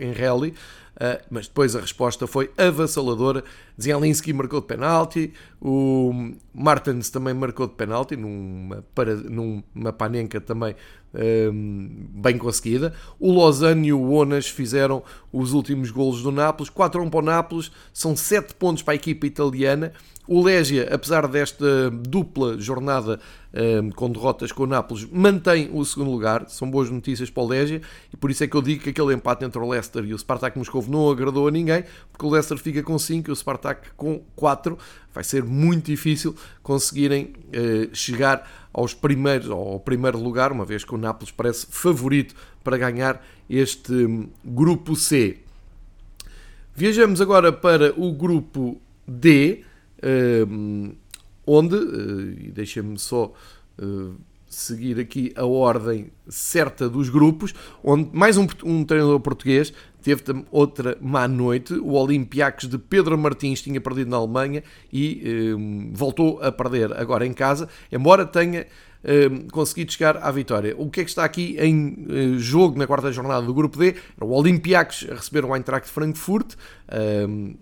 Enreli, 0.99 1.19
mas 1.29 1.47
depois 1.47 1.75
a 1.75 1.79
resposta 1.79 2.27
foi 2.27 2.51
avassaladora. 2.57 3.43
Zielinski 3.81 4.33
marcou 4.33 4.61
de 4.61 4.67
penalti, 4.67 5.33
o 5.59 6.33
Martens 6.53 7.09
também 7.09 7.33
marcou 7.33 7.67
de 7.67 7.73
penalti, 7.73 8.15
numa, 8.15 8.83
numa 9.29 9.93
panenca 9.93 10.39
também 10.39 10.75
bem 12.13 12.37
conseguida. 12.37 12.93
O 13.19 13.33
Lausanne 13.33 13.89
e 13.89 13.93
o 13.93 14.11
Onas 14.11 14.47
fizeram 14.47 15.03
os 15.31 15.53
últimos 15.53 15.91
golos 15.91 16.21
do 16.21 16.31
Nápoles, 16.31 16.69
4 16.69 17.01
a 17.01 17.03
1 17.05 17.09
para 17.09 17.19
o 17.19 17.23
Nápoles, 17.23 17.71
são 17.93 18.15
7 18.15 18.55
pontos 18.55 18.83
para 18.83 18.93
a 18.93 18.95
equipa 18.95 19.25
italiana. 19.25 19.91
O 20.27 20.41
Legia, 20.41 20.87
apesar 20.93 21.27
desta 21.27 21.89
dupla 21.89 22.57
jornada 22.59 23.19
com 23.95 24.09
derrotas 24.09 24.51
com 24.51 24.63
o 24.63 24.67
Nápoles, 24.67 25.05
mantém 25.11 25.69
o 25.73 25.83
segundo 25.83 26.11
lugar. 26.11 26.45
São 26.47 26.69
boas 26.69 26.89
notícias 26.89 27.29
para 27.29 27.43
o 27.43 27.47
Legia 27.47 27.81
e 28.13 28.15
por 28.15 28.31
isso 28.31 28.43
é 28.43 28.47
que 28.47 28.55
eu 28.55 28.61
digo 28.61 28.83
que 28.83 28.91
aquele 28.91 29.13
empate 29.13 29.43
entre 29.43 29.59
o 29.59 29.67
Leicester 29.67 30.05
e 30.05 30.13
o 30.13 30.17
Spartak 30.17 30.57
Moscovo 30.57 30.89
não 30.89 31.09
agradou 31.09 31.47
a 31.47 31.51
ninguém, 31.51 31.83
porque 32.11 32.25
o 32.25 32.29
Leicester 32.29 32.57
fica 32.57 32.81
com 32.81 32.97
5 32.97 33.29
e 33.29 33.33
o 33.33 33.35
Spartak 33.35 33.89
com 33.97 34.21
4. 34.35 34.77
Vai 35.13 35.23
ser 35.23 35.43
muito 35.43 35.85
difícil 35.85 36.35
conseguirem 36.63 37.33
uh, 37.47 37.95
chegar 37.95 38.49
aos 38.73 38.93
primeiros, 38.93 39.49
ao 39.49 39.79
primeiro 39.79 40.17
lugar, 40.17 40.51
uma 40.51 40.65
vez 40.65 40.83
que 40.83 40.95
o 40.95 40.97
Nápoles 40.97 41.31
parece 41.31 41.67
favorito 41.69 42.33
para 42.63 42.77
ganhar 42.77 43.21
este 43.49 43.91
hum, 43.91 44.29
grupo 44.45 44.95
C. 44.95 45.39
Viajamos 46.73 47.19
agora 47.19 47.51
para 47.51 47.93
o 47.99 48.13
grupo 48.13 48.79
D, 49.05 49.63
hum, 50.47 50.93
onde, 51.45 51.75
eh, 51.75 52.45
e 52.45 52.51
deixem-me 52.51 52.97
só 52.97 53.33
eh, 53.77 54.11
seguir 54.47 54.99
aqui 54.99 55.33
a 55.35 55.45
ordem 55.45 56.11
certa 56.27 56.89
dos 56.89 57.09
grupos, 57.09 57.53
onde 57.83 58.09
mais 58.13 58.37
um, 58.37 58.45
um 58.63 58.83
treinador 58.83 59.19
português 59.19 59.73
teve 60.01 60.23
outra 60.51 60.97
má 60.99 61.27
noite. 61.27 61.73
O 61.73 61.93
Olympiacos 61.93 62.67
de 62.67 62.77
Pedro 62.77 63.17
Martins 63.17 63.61
tinha 63.61 63.79
perdido 63.79 64.09
na 64.09 64.17
Alemanha 64.17 64.63
e 64.91 65.53
um, 65.55 65.91
voltou 65.93 66.41
a 66.41 66.51
perder 66.51 66.93
agora 66.93 67.25
em 67.25 67.33
casa, 67.33 67.69
embora 67.91 68.25
tenha 68.25 68.65
um, 69.03 69.47
conseguido 69.49 69.91
chegar 69.91 70.17
à 70.17 70.31
vitória. 70.31 70.75
O 70.77 70.89
que 70.89 71.01
é 71.01 71.03
que 71.03 71.09
está 71.09 71.23
aqui 71.23 71.55
em 71.59 72.07
uh, 72.09 72.39
jogo 72.39 72.77
na 72.77 72.87
quarta 72.87 73.11
jornada 73.11 73.45
do 73.45 73.53
grupo 73.53 73.77
D? 73.77 73.95
O 74.19 74.31
Olympiacos 74.31 75.07
a 75.09 75.15
receber 75.15 75.45
o 75.45 75.55
Eintracht 75.55 75.89
Frankfurt. 75.89 76.55
Um, 77.27 77.55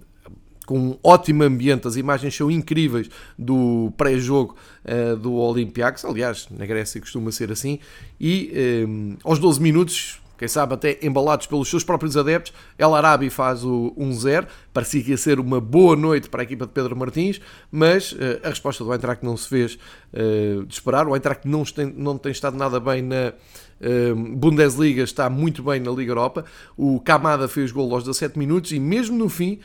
com 0.66 0.78
um 0.78 1.00
ótimo 1.02 1.42
ambiente, 1.42 1.88
as 1.88 1.96
imagens 1.96 2.36
são 2.36 2.52
incríveis 2.52 3.10
do 3.36 3.92
pré-jogo 3.98 4.56
uh, 4.86 5.18
do 5.18 5.34
Olympiacos, 5.34 6.06
aliás, 6.06 6.48
na 6.52 6.64
Grécia 6.64 7.02
costuma 7.02 7.32
ser 7.32 7.52
assim, 7.52 7.80
e 8.22 8.86
aos 9.24 9.40
12 9.40 9.60
minutos 9.60 10.22
quem 10.40 10.48
sabe 10.48 10.74
até 10.74 10.98
embalados 11.02 11.46
pelos 11.48 11.70
seus 11.70 11.84
próprios 11.84 12.16
adeptos. 12.16 12.54
El 12.78 12.96
Arabi 12.96 13.30
faz 13.30 13.62
o 13.66 13.94
1-0, 13.98 14.48
parecia 14.74 15.04
que 15.04 15.12
ia 15.12 15.18
ser 15.18 15.38
uma 15.38 15.60
boa 15.60 15.98
noite 15.98 16.30
para 16.30 16.42
a 16.42 16.44
equipa 16.44 16.66
de 16.66 16.72
Pedro 16.72 16.96
Martins, 16.96 17.42
mas 17.70 18.14
uh, 18.14 18.40
a 18.42 18.48
resposta 18.48 18.82
do 18.82 18.94
Eintracht 18.94 19.24
não 19.24 19.36
se 19.36 19.50
fez 19.50 19.78
uh, 20.14 20.66
de 20.66 20.74
esperar. 20.74 21.10
O 21.10 21.14
Eintracht 21.14 21.46
não 21.46 21.66
tem, 21.66 21.94
não 21.94 22.18
tem 22.18 22.32
estado 22.32 22.56
nada 22.56 22.80
bem 22.80 23.02
na 23.02 23.34
uh, 23.82 24.16
Bundesliga, 24.38 25.04
está 25.04 25.30
muito 25.30 25.62
bem 25.62 25.82
na 25.82 25.92
Liga 25.92 26.12
Europa. 26.12 26.46
O 26.78 27.02
Kamada 27.02 27.50
fez 27.50 27.74
gol 27.74 27.94
aos 27.94 28.06
17 28.06 28.40
minutos 28.40 28.72
e 28.72 28.80
mesmo 28.80 29.18
no 29.18 29.28
fim, 29.28 29.60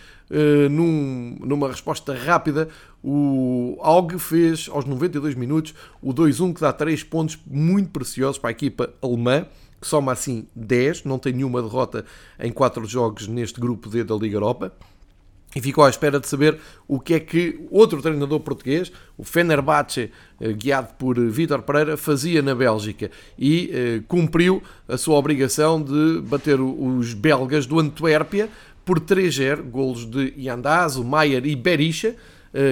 num, 0.71 1.37
numa 1.41 1.69
resposta 1.69 2.15
rápida, 2.15 2.69
o 3.01 3.77
Aug 3.81 4.19
fez 4.19 4.69
aos 4.73 4.87
92 4.87 5.35
minutos 5.35 5.75
o 6.03 6.13
2-1 6.13 6.55
que 6.55 6.61
dá 6.63 6.73
3 6.73 7.05
pontos 7.05 7.39
muito 7.47 7.91
preciosos 7.91 8.39
para 8.39 8.49
a 8.49 8.53
equipa 8.53 8.93
alemã 9.03 9.47
que 9.85 9.89
soma 9.91 10.13
assim 10.13 10.47
10, 10.57 11.05
não 11.05 11.19
tem 11.19 11.35
nenhuma 11.35 11.61
derrota 11.61 12.07
em 12.41 12.51
4 12.51 12.87
jogos 12.87 13.29
neste 13.29 13.61
grupo 13.61 13.91
D 13.91 14.03
da 14.03 14.15
Liga 14.15 14.37
Europa. 14.37 14.73
E 15.55 15.61
ficou 15.61 15.85
à 15.85 15.91
espera 15.91 16.19
de 16.19 16.27
saber 16.27 16.59
o 16.89 16.99
que 16.99 17.15
é 17.15 17.21
que 17.21 17.61
outro 17.71 18.01
treinador 18.01 18.41
português, 18.41 18.91
o 19.17 19.23
Fenerbahçe, 19.23 20.11
eh, 20.41 20.53
guiado 20.55 20.95
por 20.99 21.21
Vítor 21.31 21.63
Pereira, 21.63 21.99
fazia 21.99 22.41
na 22.41 22.55
Bélgica. 22.55 23.11
E 23.39 23.71
eh, 23.73 24.03
cumpriu 24.09 24.63
a 24.89 24.97
sua 24.97 25.17
obrigação 25.17 25.81
de 25.81 26.23
bater 26.23 26.59
os 26.61 27.13
belgas 27.13 27.67
do 27.67 27.79
Antuérpia 27.79 28.49
por 28.87 28.99
3-0, 28.99 29.63
golos 29.71 30.07
de 30.07 30.33
Yandazo, 30.37 31.05
Maier 31.05 31.47
e 31.47 31.55
Berisha, 31.55 32.09
eh, 32.09 32.17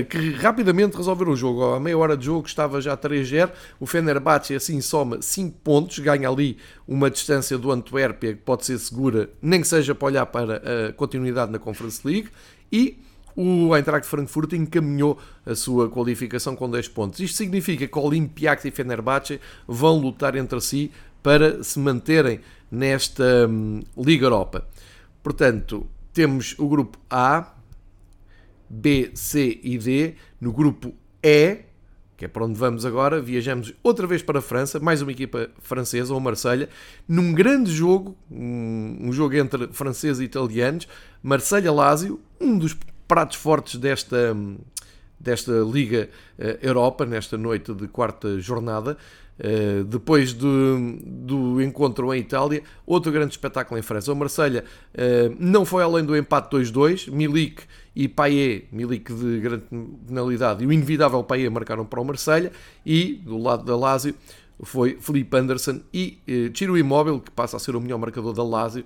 que 0.09 0.31
rapidamente 0.33 0.97
resolveram 0.97 1.33
o 1.33 1.37
jogo. 1.37 1.75
A 1.75 1.81
meia 1.81 1.99
hora 1.99 2.17
de 2.17 2.27
jogo 2.27 2.47
estava 2.47 2.81
já 2.81 2.97
3-0. 2.97 3.51
O 3.81 3.87
Fenerbahçe 3.87 4.55
assim 4.55 4.81
soma 4.81 5.21
5 5.21 5.59
pontos, 5.65 5.99
ganha 5.99 6.29
ali 6.29 6.57
uma 6.87 7.11
distância 7.11 7.59
do 7.59 7.71
Antuérpia 7.73 8.35
que 8.35 8.41
pode 8.41 8.65
ser 8.65 8.79
segura, 8.79 9.31
nem 9.41 9.61
que 9.61 9.67
seja 9.67 9.95
para 9.95 10.07
olhar 10.07 10.27
para 10.27 10.89
a 10.89 10.93
continuidade 10.93 11.51
na 11.51 11.59
Conference 11.59 12.01
League. 12.07 12.29
E 12.71 12.99
o 13.35 13.75
Eintracht 13.75 14.07
Frankfurt 14.07 14.53
encaminhou 14.53 15.19
a 15.45 15.55
sua 15.55 15.89
qualificação 15.89 16.55
com 16.55 16.71
10 16.71 16.89
pontos. 16.89 17.21
Isto 17.21 17.37
significa 17.37 17.87
que 17.87 17.99
Olympiacos 17.99 18.65
e 18.65 18.71
Fenerbahçe 18.71 19.41
vão 19.67 19.99
lutar 19.99 20.37
entre 20.37 20.61
si 20.61 20.91
para 21.23 21.63
se 21.63 21.79
manterem 21.79 22.41
nesta 22.71 23.47
hum, 23.49 23.81
Liga 23.97 24.27
Europa. 24.27 24.67
Portanto, 25.23 25.87
temos 26.13 26.55
o 26.59 26.69
grupo 26.69 26.99
A, 27.09 27.55
B, 28.73 29.11
C 29.15 29.61
e 29.63 29.77
D. 29.77 30.15
No 30.41 30.51
grupo 30.51 30.95
E, 31.23 31.59
que 32.17 32.25
é 32.25 32.29
para 32.29 32.45
onde 32.45 32.59
vamos 32.59 32.87
agora, 32.87 33.21
viajamos 33.21 33.75
outra 33.83 34.07
vez 34.07 34.23
para 34.23 34.39
a 34.39 34.43
França, 34.43 34.81
mais 34.81 35.03
uma 35.03 35.13
equipa 35.13 35.51
francesa, 35.61 36.15
ou 36.15 36.21
Marselha, 36.21 36.69
num 37.07 37.35
grande 37.35 37.71
jogo, 37.71 38.17
um, 38.31 39.13
jogo 39.13 39.37
entre 39.37 39.69
franceses 39.73 40.21
e 40.21 40.25
italianos, 40.25 40.89
Marselha-Lásio, 41.23 42.19
um 42.41 42.57
dos 42.57 42.77
pratos 43.07 43.37
fortes 43.37 43.79
desta, 43.79 44.35
desta 45.23 45.53
Liga 45.53 46.09
eh, 46.39 46.59
Europa, 46.61 47.07
nesta 47.07 47.39
noite 47.39 47.73
de 47.73 47.87
quarta 47.87 48.41
jornada. 48.41 48.97
Uh, 49.39 49.83
depois 49.85 50.35
do, 50.35 50.99
do 51.05 51.61
encontro 51.63 52.13
em 52.13 52.21
Itália, 52.21 52.63
outro 52.87 53.11
grande 53.11 53.33
espetáculo 53.33 53.79
em 53.79 53.83
França. 53.83 54.13
O 54.13 54.17
Marselha 54.17 54.63
uh, 54.95 55.35
não 55.39 55.65
foi 55.65 55.83
além 55.83 56.05
do 56.05 56.17
empate 56.17 56.55
2-2. 56.55 57.11
Milik 57.11 57.63
e 57.97 58.07
Payet, 58.09 58.69
Milik 58.71 59.13
de 59.13 59.41
grande 59.41 59.65
penalidade, 60.07 60.63
e 60.63 60.67
o 60.67 60.73
inevitável 60.73 61.25
Payet 61.25 61.51
marcaram 61.51 61.85
para 61.85 62.01
o 62.01 62.05
Marselha. 62.05 62.53
E 62.85 63.15
do 63.25 63.39
lado 63.39 63.65
da 63.65 63.77
Lazio 63.77 64.15
foi 64.63 64.99
Felipe 65.01 65.37
Anderson 65.37 65.81
e 65.93 66.19
Ciro 66.55 66.77
Immobile, 66.77 67.21
que 67.21 67.31
passa 67.31 67.57
a 67.57 67.61
ser 67.61 67.75
o 67.75 67.81
melhor 67.81 67.99
marcador 67.99 68.33
da 68.33 68.45
Lazio, 68.45 68.85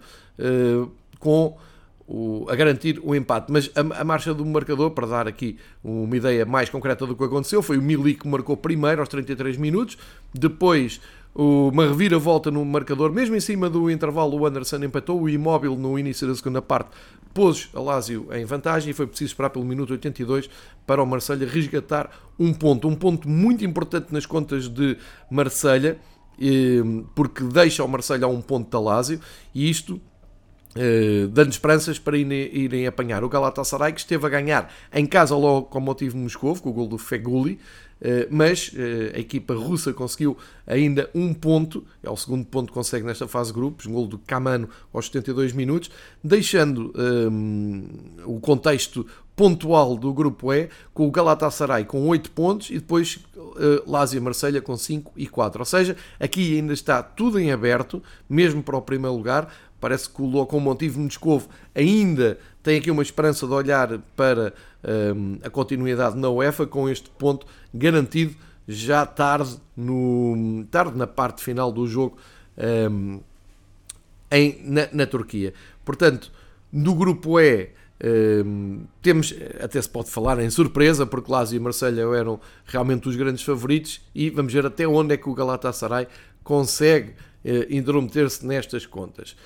com 1.19 1.59
o, 2.07 2.47
a 2.49 2.55
garantir 2.55 3.01
o 3.03 3.15
empate. 3.15 3.51
Mas 3.51 3.71
a, 3.75 4.01
a, 4.01 4.05
marcha 4.05 4.33
do 4.33 4.45
marcador, 4.45 4.91
para 4.91 5.07
dar 5.07 5.29
aqui 5.29 5.59
uma 5.83 6.17
ideia 6.17 6.45
mais 6.45 6.69
concreta 6.71 7.07
do 7.07 7.17
que 7.17 7.25
aconteceu, 7.25 7.63
foi 7.63 7.79
o 7.79 7.83
Milik 7.83 8.21
que 8.21 8.29
marcou 8.29 8.57
primeiro 8.57 9.01
aos 9.01 9.09
33 9.09 9.57
minutos, 9.57 9.99
depois 10.33 11.01
uma 11.39 11.87
reviravolta 11.87 12.51
no 12.51 12.65
marcador, 12.65 13.13
mesmo 13.13 13.37
em 13.37 13.41
cima 13.41 13.69
do 13.69 13.91
intervalo, 13.91 14.39
o 14.41 14.47
Anderson 14.47 14.83
empatou, 14.83 15.21
o 15.21 15.29
imóvel 15.29 15.77
no 15.77 15.99
início 15.99 16.27
da 16.27 16.35
segunda 16.35 16.63
parte 16.63 16.89
pôs 17.37 17.69
a 17.75 17.81
Lazio 17.81 18.29
em 18.33 18.47
vantagem 18.47 18.91
e 18.91 18.95
foi 18.95 19.07
preciso 19.07 19.33
esperar 19.33 19.51
pelo 19.51 19.63
minuto 19.63 19.91
82 19.91 20.49
para 20.87 21.03
o 21.03 21.07
Marselha 21.07 21.47
resgatar 21.47 22.09
um 22.39 22.55
ponto. 22.55 22.89
Um 22.89 22.95
ponto 22.95 23.29
muito 23.29 23.63
importante 23.63 24.11
nas 24.11 24.25
contas 24.25 24.71
de 24.71 24.97
Marselha, 25.31 25.99
eh, 26.41 26.81
porque 27.15 27.45
deixa 27.45 27.85
o 27.85 27.89
Marselha 27.89 28.25
a 28.25 28.29
um 28.29 28.41
ponto 28.41 28.71
da 28.71 28.81
Lazio 28.81 29.21
e 29.55 29.69
isto 29.69 30.01
Uh, 30.77 31.29
dando 31.29 31.51
esperanças 31.51 31.99
para 31.99 32.19
irem, 32.19 32.55
irem, 32.55 32.87
apanhar 32.87 33.25
o 33.25 33.29
Galatasaray, 33.29 33.93
que 33.93 34.01
esteve 34.01 34.27
a 34.27 34.29
ganhar 34.29 34.73
em 34.93 35.07
casa 35.07 35.35
logo 35.35 35.67
com 35.67 35.79
o 35.79 35.83
motivo 35.83 36.17
Moscou, 36.19 36.55
com 36.57 36.69
o 36.69 36.73
gol 36.73 36.87
do 36.87 36.99
Feguli, 36.99 37.59
uh, 38.01 38.27
mas 38.31 38.69
uh, 38.69 39.17
a 39.17 39.19
equipa 39.19 39.55
russa 39.55 39.93
conseguiu 39.93 40.37
ainda 40.67 41.09
um 41.15 41.33
ponto, 41.33 41.85
é 42.03 42.11
o 42.11 42.17
segundo 42.17 42.45
ponto 42.45 42.69
que 42.69 42.75
consegue 42.75 43.07
nesta 43.07 43.27
fase 43.27 43.51
de 43.51 43.59
grupos, 43.59 43.87
um 43.87 43.93
gol 43.93 44.07
do 44.07 44.19
Camano 44.19 44.69
aos 44.93 45.07
72 45.07 45.53
minutos, 45.53 45.91
deixando 46.23 46.93
um, 46.95 47.89
o 48.25 48.39
contexto 48.39 49.07
pontual 49.37 49.97
do 49.97 50.13
grupo 50.15 50.53
E, 50.53 50.71
com 50.95 51.07
o 51.07 51.11
Galatasaray 51.11 51.85
com 51.85 52.09
8 52.09 52.31
pontos 52.31 52.71
e 52.71 52.75
depois 52.75 53.19
uh, 53.37 53.89
Lazio 53.89 54.21
Marselha 54.23 54.63
com 54.63 54.75
5 54.77 55.13
e 55.15 55.27
4. 55.27 55.61
Ou 55.61 55.67
seja, 55.67 55.95
aqui 56.19 56.57
ainda 56.57 56.73
está 56.73 57.03
tudo 57.03 57.39
em 57.39 57.53
aberto, 57.53 58.03
mesmo 58.29 58.63
para 58.63 58.79
o 58.79 58.83
primeiro 58.83 59.15
lugar, 59.15 59.55
Parece 59.81 60.09
que 60.09 60.23
o 60.23 60.27
Lokomotiv 60.27 60.97
Moscovo 60.97 61.49
ainda 61.75 62.39
tem 62.63 62.79
aqui 62.79 62.91
uma 62.91 63.03
esperança 63.03 63.47
de 63.47 63.53
olhar 63.53 63.99
para 64.17 64.53
um, 65.15 65.39
a 65.43 65.51
continuidade 65.51 66.17
na 66.17 66.31
UEFA 66.31 66.67
com 66.67 66.89
este 66.89 67.11
ponto 67.11 67.47
garantido 67.73 68.35
já 68.67 69.07
tarde, 69.07 69.57
no, 69.77 70.65
tarde 70.71 70.97
na 70.97 71.07
parte 71.07 71.43
final 71.43 71.71
do 71.71 71.87
jogo 71.87 72.17
um, 72.91 73.21
em, 74.31 74.59
na, 74.65 74.89
na, 74.93 75.07
Turquia. 75.07 75.55
Portanto, 75.85 76.33
no 76.73 76.95
grupo 76.95 77.39
E 77.39 77.71
um, 78.45 78.85
temos, 79.01 79.35
até 79.63 79.81
se 79.81 79.89
pode 79.89 80.11
falar 80.11 80.39
em 80.41 80.51
surpresa, 80.51 81.07
porque 81.07 81.31
Lazio 81.31 81.57
e 81.57 81.61
Marselha 81.61 82.03
eram 82.03 82.41
realmente 82.67 83.09
os 83.09 83.17
grandes 83.17 83.43
favoritos 83.43 84.01
e 84.15 84.31
vamos 84.31 84.53
ver 84.53 84.67
até 84.67 84.87
onde 84.87 85.15
é 85.15 85.17
que 85.17 85.29
o 85.29 85.35
Galatasaray 85.35 86.07
consegue 86.43 87.11
uh, 87.11 87.67
intrometer-se 87.71 88.45
nestas 88.45 88.85
contas. 88.85 89.37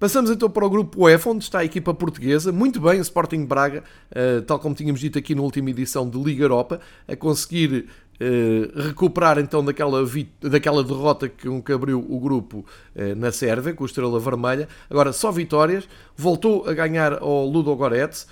Passamos 0.00 0.30
então 0.30 0.48
para 0.48 0.64
o 0.64 0.70
grupo 0.70 1.06
F, 1.10 1.28
onde 1.28 1.44
está 1.44 1.58
a 1.58 1.64
equipa 1.66 1.92
portuguesa, 1.92 2.50
muito 2.50 2.80
bem, 2.80 2.98
o 2.98 3.02
Sporting 3.02 3.44
Braga, 3.44 3.84
uh, 4.10 4.40
tal 4.40 4.58
como 4.58 4.74
tínhamos 4.74 4.98
dito 4.98 5.18
aqui 5.18 5.34
na 5.34 5.42
última 5.42 5.68
edição 5.68 6.08
de 6.08 6.18
Liga 6.18 6.42
Europa, 6.42 6.80
a 7.06 7.14
conseguir 7.14 7.86
uh, 8.18 8.80
recuperar 8.80 9.38
então 9.38 9.62
daquela, 9.62 10.02
daquela 10.40 10.82
derrota 10.82 11.28
que, 11.28 11.70
abriu 11.70 11.98
o 11.98 12.18
grupo 12.18 12.64
uh, 12.96 13.14
na 13.14 13.30
Sérvia, 13.30 13.74
com 13.74 13.84
a 13.84 13.86
Estrela 13.86 14.18
Vermelha. 14.18 14.70
Agora 14.88 15.12
só 15.12 15.30
vitórias, 15.30 15.86
voltou 16.16 16.66
a 16.66 16.72
ganhar 16.72 17.18
ao 17.20 17.44
Ludo 17.44 17.76
Goretz, 17.76 18.26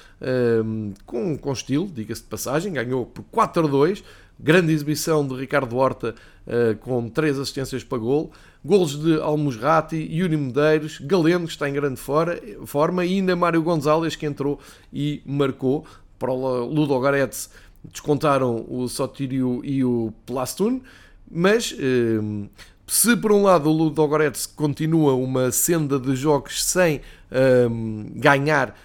com, 1.05 1.37
com 1.37 1.53
estilo, 1.53 1.87
diga-se 1.87 2.23
de 2.23 2.29
passagem, 2.29 2.73
ganhou 2.73 3.05
por 3.05 3.25
4 3.25 3.67
a 3.67 3.69
2, 3.69 4.03
grande 4.41 4.73
exibição 4.73 5.27
de 5.27 5.35
Ricardo 5.35 5.77
Horta 5.77 6.15
com 6.81 7.11
3 7.11 7.39
assistências 7.39 7.85
para 7.85 7.99
gol. 7.99 8.33
Golos 8.69 9.03
de 9.03 9.19
Almusrati, 9.19 9.97
Yuri 9.97 10.37
Medeiros, 10.37 10.99
Galeno, 10.99 11.47
que 11.47 11.53
está 11.53 11.67
em 11.71 11.73
grande 11.73 11.99
forma, 12.67 13.03
e 13.03 13.15
ainda 13.15 13.35
Mário 13.35 13.63
Gonzalez, 13.63 14.15
que 14.15 14.27
entrou 14.27 14.61
e 14.93 15.23
marcou. 15.25 15.87
Para 16.19 16.33
o 16.33 16.67
Ludo 16.67 16.99
Goretz 16.99 17.49
descontaram 17.83 18.67
o 18.69 18.87
Sotírio 18.87 19.63
e 19.65 19.83
o 19.83 20.13
Plastun, 20.27 20.83
mas 21.31 21.75
eh, 21.79 22.47
se 22.87 23.17
por 23.17 23.33
um 23.33 23.45
lado 23.45 23.71
o 23.71 23.73
Ludo 23.73 24.07
Goretz 24.07 24.45
continua 24.45 25.15
uma 25.15 25.51
senda 25.51 25.99
de 25.99 26.15
jogos 26.15 26.63
sem 26.63 27.01
eh, 27.31 27.69
ganhar 28.17 28.77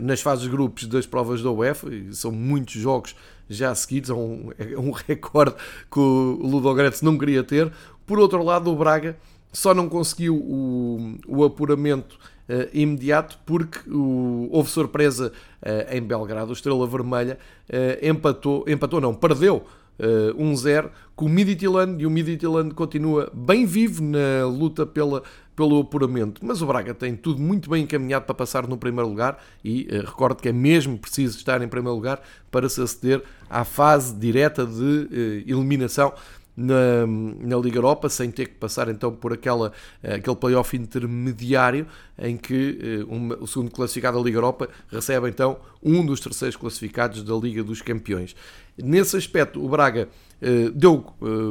nas 0.00 0.20
fases 0.22 0.46
grupos 0.46 0.86
das 0.86 1.04
provas 1.04 1.42
da 1.42 1.50
UEFA, 1.50 1.88
são 2.12 2.30
muitos 2.30 2.74
jogos 2.74 3.14
já 3.48 3.74
seguidos, 3.74 4.10
é 4.10 4.14
um, 4.14 4.50
é 4.58 4.78
um 4.78 4.90
recorde 4.90 5.56
que 5.90 5.98
o 5.98 6.38
Ludo 6.42 6.72
Goretz 6.74 7.02
não 7.02 7.16
queria 7.18 7.42
ter. 7.42 7.72
Por 8.06 8.18
outro 8.18 8.42
lado, 8.42 8.70
o 8.70 8.76
Braga 8.76 9.16
só 9.52 9.72
não 9.72 9.88
conseguiu 9.88 10.36
o, 10.36 11.18
o 11.26 11.44
apuramento 11.44 12.18
uh, 12.48 12.68
imediato 12.72 13.38
porque 13.46 13.78
o, 13.90 14.48
houve 14.52 14.70
surpresa 14.70 15.32
uh, 15.62 15.94
em 15.94 16.02
Belgrado. 16.02 16.50
O 16.50 16.52
Estrela 16.52 16.86
Vermelha 16.86 17.38
uh, 17.68 18.06
empatou, 18.06 18.64
empatou 18.68 19.00
não, 19.00 19.14
perdeu 19.14 19.64
1-0 19.98 20.90
com 21.14 21.24
o 21.24 21.28
Midtjylland 21.30 22.02
e 22.02 22.06
o 22.06 22.10
Midtjylland 22.10 22.74
continua 22.74 23.32
bem 23.32 23.64
vivo 23.64 24.04
na 24.04 24.44
luta 24.46 24.84
pela, 24.84 25.22
pelo 25.56 25.80
apuramento. 25.80 26.44
Mas 26.44 26.60
o 26.60 26.66
Braga 26.66 26.92
tem 26.92 27.16
tudo 27.16 27.40
muito 27.40 27.70
bem 27.70 27.84
encaminhado 27.84 28.26
para 28.26 28.34
passar 28.34 28.68
no 28.68 28.76
primeiro 28.76 29.08
lugar 29.08 29.42
e 29.64 29.88
recordo 30.04 30.42
que 30.42 30.50
é 30.50 30.52
mesmo 30.52 30.98
preciso 30.98 31.38
estar 31.38 31.62
em 31.62 31.68
primeiro 31.68 31.96
lugar 31.96 32.20
para 32.50 32.68
se 32.68 32.82
aceder 32.82 33.22
à 33.48 33.64
fase 33.64 34.14
direta 34.14 34.66
de 34.66 35.44
eliminação 35.46 36.12
na, 36.56 37.06
na 37.06 37.56
Liga 37.58 37.76
Europa, 37.76 38.08
sem 38.08 38.30
ter 38.30 38.46
que 38.46 38.54
passar 38.54 38.88
então 38.88 39.12
por 39.12 39.32
aquela, 39.32 39.72
eh, 40.02 40.14
aquele 40.14 40.36
playoff 40.36 40.74
intermediário 40.74 41.86
em 42.18 42.36
que 42.36 43.04
uh, 43.06 43.14
uma, 43.14 43.36
o 43.36 43.46
segundo 43.46 43.70
classificado 43.70 44.16
da 44.16 44.24
Liga 44.24 44.38
Europa 44.38 44.68
recebe 44.88 45.28
então 45.28 45.58
um 45.82 46.04
dos 46.04 46.18
terceiros 46.18 46.56
classificados 46.56 47.22
da 47.22 47.34
Liga 47.34 47.62
dos 47.62 47.82
Campeões. 47.82 48.34
Nesse 48.78 49.16
aspecto, 49.16 49.62
o 49.62 49.68
Braga 49.68 50.08
uh, 50.40 50.70
deu 50.70 51.04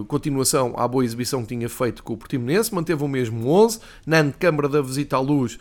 continuação 0.07 0.73
à 0.75 0.87
boa 0.87 1.05
exibição 1.05 1.43
que 1.43 1.49
tinha 1.49 1.69
feito 1.69 2.01
com 2.01 2.13
o 2.13 2.17
Portimonense, 2.17 2.73
manteve 2.73 3.03
o 3.03 3.07
mesmo 3.07 3.47
11, 3.47 3.79
na 4.07 4.21
antecâmara 4.21 4.67
da 4.67 4.81
visita 4.81 5.17
à 5.17 5.19
luz, 5.19 5.59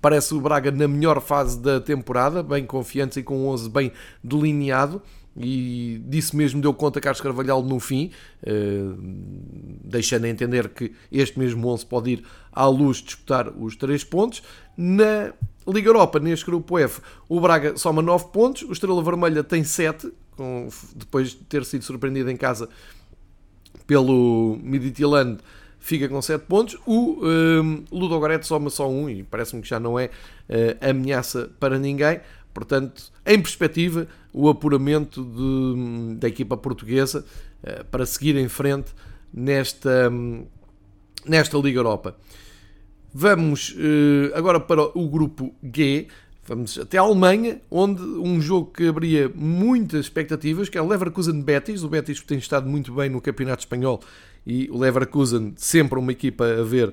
parece 0.00 0.34
o 0.34 0.40
Braga 0.40 0.70
na 0.70 0.86
melhor 0.86 1.20
fase 1.22 1.58
da 1.58 1.80
temporada, 1.80 2.42
bem 2.42 2.66
confiante 2.66 3.20
e 3.20 3.22
com 3.22 3.38
um 3.38 3.48
11 3.48 3.70
bem 3.70 3.92
delineado 4.22 5.00
e 5.42 6.02
disso 6.06 6.36
mesmo 6.36 6.60
deu 6.60 6.72
conta 6.74 7.00
Carlos 7.00 7.20
Carvalhal 7.20 7.62
no 7.62 7.80
fim, 7.80 8.10
uh, 8.42 8.96
deixando 9.84 10.24
a 10.24 10.28
entender 10.28 10.68
que 10.68 10.92
este 11.10 11.38
mesmo 11.38 11.68
11 11.68 11.86
pode 11.86 12.10
ir 12.10 12.24
à 12.52 12.66
luz 12.66 12.98
disputar 12.98 13.48
os 13.48 13.76
3 13.76 14.04
pontos. 14.04 14.42
Na 14.76 15.32
Liga 15.66 15.88
Europa, 15.88 16.18
neste 16.18 16.46
grupo 16.46 16.78
F, 16.78 17.00
o 17.28 17.40
Braga 17.40 17.76
soma 17.76 18.02
9 18.02 18.26
pontos, 18.32 18.62
o 18.62 18.72
Estrela 18.72 19.02
Vermelha 19.02 19.44
tem 19.44 19.64
7, 19.64 20.12
com, 20.36 20.68
depois 20.94 21.30
de 21.30 21.36
ter 21.36 21.64
sido 21.64 21.84
surpreendido 21.84 22.30
em 22.30 22.36
casa 22.36 22.68
pelo 23.86 24.58
Midtjylland 24.62 25.38
fica 25.80 26.08
com 26.08 26.20
7 26.22 26.44
pontos. 26.44 26.78
O 26.86 27.18
um, 27.24 27.84
Ludogorets 27.90 28.46
soma 28.46 28.70
só 28.70 28.88
um 28.88 29.08
e 29.10 29.24
parece-me 29.24 29.62
que 29.62 29.68
já 29.68 29.80
não 29.80 29.98
é 29.98 30.06
uh, 30.06 30.88
ameaça 30.88 31.50
para 31.58 31.78
ninguém. 31.78 32.20
Portanto, 32.52 33.12
em 33.24 33.40
perspectiva, 33.40 34.06
o 34.32 34.48
apuramento 34.48 35.24
de, 35.24 36.16
da 36.16 36.28
equipa 36.28 36.56
portuguesa 36.56 37.24
uh, 37.62 37.84
para 37.86 38.04
seguir 38.06 38.36
em 38.36 38.48
frente 38.48 38.92
nesta, 39.32 40.10
nesta 41.24 41.58
Liga 41.58 41.78
Europa. 41.78 42.16
Vamos 43.12 43.70
uh, 43.70 44.34
agora 44.34 44.60
para 44.60 44.82
o 44.82 45.08
grupo 45.08 45.54
G. 45.62 46.08
Vamos 46.46 46.78
até 46.78 46.98
a 46.98 47.02
Alemanha, 47.02 47.60
onde 47.70 48.02
um 48.02 48.40
jogo 48.40 48.72
que 48.72 48.88
abria 48.88 49.30
muitas 49.32 50.06
expectativas, 50.06 50.68
que 50.68 50.76
é 50.76 50.82
o 50.82 50.88
Leverkusen-Betis. 50.88 51.84
O 51.84 51.88
Betis 51.88 52.20
tem 52.22 52.38
estado 52.38 52.68
muito 52.68 52.92
bem 52.92 53.08
no 53.08 53.20
Campeonato 53.20 53.62
Espanhol 53.62 54.00
e 54.46 54.68
o 54.70 54.78
Leverkusen 54.78 55.52
sempre 55.56 55.98
uma 55.98 56.10
equipa 56.10 56.44
a 56.44 56.62
ver 56.64 56.92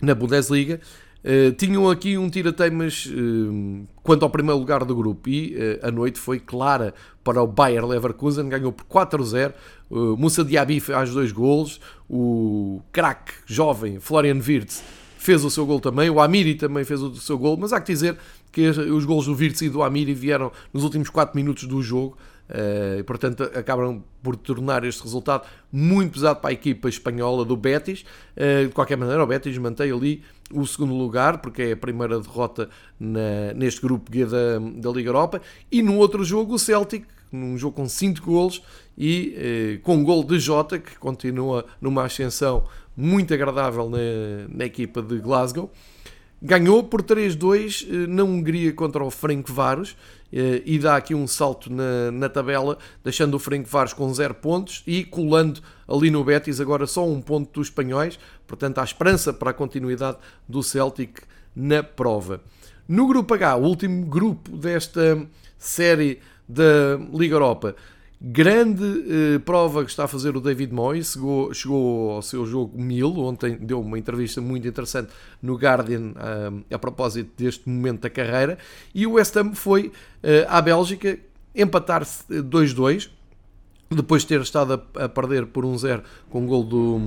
na 0.00 0.14
Bundesliga. 0.14 0.80
Uh, 1.24 1.52
tinham 1.52 1.88
aqui 1.88 2.18
um 2.18 2.28
tirateimas 2.28 3.06
uh, 3.06 3.86
quanto 4.02 4.24
ao 4.24 4.30
primeiro 4.30 4.58
lugar 4.58 4.84
do 4.84 4.94
grupo 4.94 5.26
e 5.30 5.56
uh, 5.56 5.88
a 5.88 5.90
noite 5.90 6.20
foi 6.20 6.38
clara 6.38 6.92
para 7.24 7.42
o 7.42 7.46
Bayer 7.46 7.86
Leverkusen, 7.86 8.46
ganhou 8.46 8.70
por 8.70 8.84
4-0. 8.84 9.54
Uh, 9.90 10.16
Moussa 10.18 10.44
Diaby 10.44 10.80
faz 10.80 11.10
dois 11.10 11.32
golos, 11.32 11.80
o 12.10 12.82
craque 12.92 13.32
jovem 13.46 13.98
Florian 13.98 14.38
Wirtz 14.38 14.82
fez 15.16 15.42
o 15.42 15.50
seu 15.50 15.64
gol 15.64 15.80
também, 15.80 16.10
o 16.10 16.20
Amiri 16.20 16.54
também 16.54 16.84
fez 16.84 17.00
o 17.00 17.16
seu 17.16 17.38
gol, 17.38 17.56
mas 17.56 17.72
há 17.72 17.80
que 17.80 17.90
dizer 17.90 18.18
que 18.52 18.68
os 18.68 19.06
gols 19.06 19.24
do 19.24 19.34
Wirtz 19.34 19.62
e 19.62 19.70
do 19.70 19.82
Amiri 19.82 20.12
vieram 20.12 20.52
nos 20.70 20.84
últimos 20.84 21.08
4 21.08 21.34
minutos 21.34 21.64
do 21.64 21.82
jogo. 21.82 22.18
Uh, 22.48 22.98
e 22.98 23.02
portanto 23.02 23.42
acabam 23.54 24.02
por 24.22 24.36
tornar 24.36 24.84
este 24.84 25.02
resultado 25.02 25.46
muito 25.72 26.12
pesado 26.12 26.40
para 26.40 26.50
a 26.50 26.52
equipa 26.52 26.88
espanhola 26.88 27.44
do 27.44 27.56
Betis. 27.56 28.04
Uh, 28.36 28.68
de 28.68 28.72
qualquer 28.74 28.96
maneira, 28.96 29.22
o 29.22 29.26
Betis 29.26 29.56
mantém 29.56 29.90
ali 29.90 30.22
o 30.52 30.66
segundo 30.66 30.94
lugar, 30.94 31.38
porque 31.38 31.62
é 31.62 31.72
a 31.72 31.76
primeira 31.76 32.20
derrota 32.20 32.68
na, 33.00 33.54
neste 33.54 33.80
grupo 33.80 34.12
G 34.12 34.26
da, 34.26 34.58
da 34.58 34.90
Liga 34.90 35.08
Europa. 35.08 35.40
E 35.72 35.82
no 35.82 35.96
outro 35.96 36.22
jogo, 36.22 36.54
o 36.54 36.58
Celtic, 36.58 37.06
num 37.32 37.56
jogo 37.56 37.76
com 37.76 37.88
5 37.88 38.24
golos 38.24 38.62
e 38.96 39.78
uh, 39.78 39.82
com 39.82 39.96
um 39.96 40.04
gol 40.04 40.22
de 40.22 40.38
Jota, 40.38 40.78
que 40.78 40.98
continua 40.98 41.64
numa 41.80 42.04
ascensão 42.04 42.64
muito 42.96 43.32
agradável 43.34 43.90
na, 43.90 43.98
na 44.48 44.64
equipa 44.64 45.02
de 45.02 45.18
Glasgow. 45.18 45.70
Ganhou 46.40 46.84
por 46.84 47.02
3-2 47.02 47.86
eh, 47.88 48.06
na 48.06 48.22
Hungria 48.22 48.70
contra 48.74 49.02
o 49.02 49.10
Frank 49.10 49.50
Varos 49.50 49.96
e 50.64 50.78
dá 50.80 50.96
aqui 50.96 51.14
um 51.14 51.28
salto 51.28 51.72
na, 51.72 52.10
na 52.10 52.28
tabela, 52.28 52.76
deixando 53.04 53.34
o 53.34 53.38
Frank 53.38 53.68
Varos 53.68 53.92
com 53.92 54.12
0 54.12 54.34
pontos 54.34 54.82
e 54.84 55.04
colando 55.04 55.60
ali 55.86 56.10
no 56.10 56.24
Betis 56.24 56.60
agora 56.60 56.86
só 56.86 57.06
um 57.06 57.20
ponto 57.20 57.52
dos 57.52 57.68
espanhóis. 57.68 58.18
Portanto, 58.46 58.78
há 58.78 58.84
esperança 58.84 59.32
para 59.32 59.50
a 59.50 59.54
continuidade 59.54 60.18
do 60.48 60.60
Celtic 60.62 61.20
na 61.54 61.84
prova. 61.84 62.40
No 62.88 63.06
grupo 63.06 63.32
H, 63.32 63.56
o 63.56 63.62
último 63.62 64.06
grupo 64.06 64.56
desta 64.56 65.24
série 65.56 66.18
da 66.48 66.98
Liga 67.12 67.36
Europa, 67.36 67.76
Grande 68.26 69.04
eh, 69.34 69.38
prova 69.40 69.84
que 69.84 69.90
está 69.90 70.04
a 70.04 70.08
fazer 70.08 70.34
o 70.34 70.40
David 70.40 70.72
Moyes, 70.72 71.12
chegou, 71.12 71.52
chegou 71.52 72.12
ao 72.12 72.22
seu 72.22 72.46
jogo 72.46 72.80
1000, 72.80 73.18
ontem 73.18 73.58
deu 73.58 73.82
uma 73.82 73.98
entrevista 73.98 74.40
muito 74.40 74.66
interessante 74.66 75.10
no 75.42 75.56
Guardian 75.56 76.14
eh, 76.16 76.74
a 76.74 76.78
propósito 76.78 77.32
deste 77.36 77.68
momento 77.68 78.00
da 78.00 78.08
carreira, 78.08 78.56
e 78.94 79.06
o 79.06 79.12
West 79.12 79.36
Ham 79.36 79.52
foi 79.52 79.92
eh, 80.22 80.46
à 80.48 80.62
Bélgica 80.62 81.18
empatar-se 81.54 82.24
2-2, 82.28 83.10
depois 83.90 84.22
de 84.22 84.28
ter 84.28 84.40
estado 84.40 84.82
a, 84.94 85.04
a 85.04 85.08
perder 85.10 85.44
por 85.44 85.66
1-0 85.66 86.02
com 86.30 86.44
o 86.44 86.46
gol 86.46 86.64
do, 86.64 86.98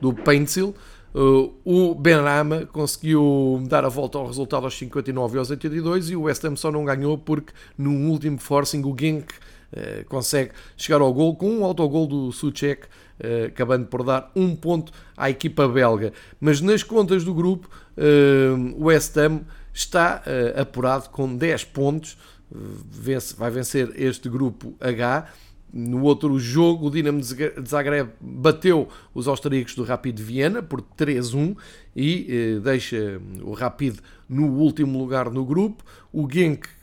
do 0.00 0.12
Paintsil. 0.12 0.74
Uh, 1.14 1.54
o 1.64 1.94
Benrama 1.94 2.66
conseguiu 2.66 3.62
dar 3.66 3.84
a 3.84 3.88
volta 3.88 4.18
ao 4.18 4.26
resultado 4.26 4.64
aos 4.64 4.76
59 4.76 5.36
e 5.36 5.38
aos 5.38 5.50
82 5.50 6.10
e 6.10 6.16
o 6.16 6.22
West 6.22 6.44
Ham 6.44 6.54
só 6.54 6.70
não 6.70 6.84
ganhou 6.84 7.16
porque 7.16 7.52
no 7.78 8.10
último 8.10 8.38
forcing 8.38 8.82
o 8.84 8.94
Genk 8.98 9.32
eh, 9.70 10.04
consegue 10.08 10.52
chegar 10.76 11.00
ao 11.00 11.12
gol 11.12 11.36
com 11.36 11.50
um 11.50 11.64
autogol 11.64 12.06
do 12.06 12.32
Suchek, 12.32 12.86
uh, 12.86 13.46
acabando 13.48 13.86
por 13.86 14.02
dar 14.02 14.30
um 14.34 14.56
ponto 14.56 14.92
à 15.16 15.28
equipa 15.28 15.68
belga. 15.68 16.12
Mas 16.40 16.60
nas 16.60 16.82
contas 16.82 17.22
do 17.22 17.34
grupo, 17.34 17.68
uh, 17.96 18.82
o 18.82 18.86
West 18.86 19.16
Ham 19.18 19.42
está 19.74 20.22
apurado 20.60 21.10
com 21.10 21.36
10 21.36 21.64
pontos, 21.66 22.18
vence, 22.50 23.36
vai 23.36 23.50
vencer 23.50 23.92
este 23.94 24.28
grupo 24.28 24.74
H. 24.80 25.28
No 25.72 26.02
outro 26.02 26.36
jogo, 26.40 26.86
o 26.86 26.90
Dinamo 26.90 27.20
de 27.20 27.52
Zagreb 27.64 28.08
bateu 28.20 28.88
os 29.14 29.28
austríacos 29.28 29.76
do 29.76 29.84
Rapid 29.84 30.18
Viena 30.18 30.62
por 30.62 30.80
3-1 30.80 31.56
e 31.94 32.58
deixa 32.64 33.20
o 33.42 33.52
Rapid 33.52 33.98
no 34.28 34.46
último 34.54 34.98
lugar 34.98 35.30
no 35.30 35.44
grupo. 35.44 35.84
O 36.12 36.26
Genk 36.28 36.66
eh, 36.66 36.77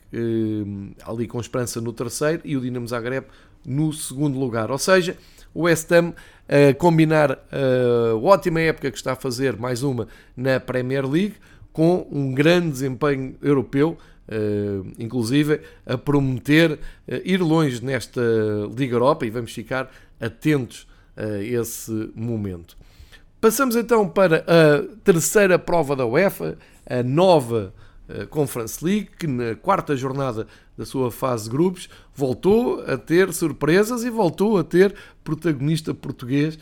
ali 1.05 1.27
com 1.27 1.39
esperança 1.39 1.81
no 1.81 1.91
terceiro 1.93 2.41
e 2.45 2.55
o 2.55 2.61
Dinamo 2.61 2.87
Zagreb 2.87 3.25
no 3.65 3.91
segundo 3.93 4.39
lugar. 4.39 4.71
Ou 4.71 4.77
seja, 4.77 5.17
o 5.53 5.63
West 5.63 5.91
Ham 5.91 6.13
a 6.47 6.73
combinar 6.75 7.31
a 7.31 8.15
ótima 8.15 8.61
época 8.61 8.91
que 8.91 8.97
está 8.97 9.13
a 9.13 9.15
fazer, 9.15 9.57
mais 9.57 9.83
uma, 9.83 10.07
na 10.35 10.59
Premier 10.59 11.05
League, 11.07 11.35
com 11.73 12.07
um 12.11 12.33
grande 12.33 12.71
desempenho 12.71 13.35
europeu, 13.41 13.97
uh, 14.29 14.91
inclusive 14.97 15.59
a 15.85 15.97
prometer 15.97 16.71
uh, 16.73 16.77
ir 17.25 17.41
longe 17.41 17.83
nesta 17.83 18.21
Liga 18.77 18.95
Europa 18.95 19.25
e 19.25 19.29
vamos 19.29 19.51
ficar 19.51 19.91
atentos 20.19 20.87
a 21.17 21.41
esse 21.43 22.11
momento. 22.15 22.77
Passamos 23.41 23.75
então 23.75 24.07
para 24.07 24.43
a 24.47 24.95
terceira 25.03 25.59
prova 25.59 25.95
da 25.95 26.05
UEFA, 26.05 26.57
a 26.85 27.03
nova 27.03 27.73
eh, 27.77 27.84
Conference 28.29 28.83
League, 28.83 29.09
que 29.17 29.27
na 29.27 29.55
quarta 29.55 29.95
jornada 29.95 30.47
da 30.77 30.85
sua 30.85 31.11
fase 31.11 31.45
de 31.45 31.49
grupos 31.49 31.89
voltou 32.13 32.81
a 32.81 32.97
ter 32.97 33.33
surpresas 33.33 34.03
e 34.03 34.09
voltou 34.09 34.57
a 34.57 34.63
ter 34.63 34.93
protagonista 35.23 35.93
português 35.93 36.57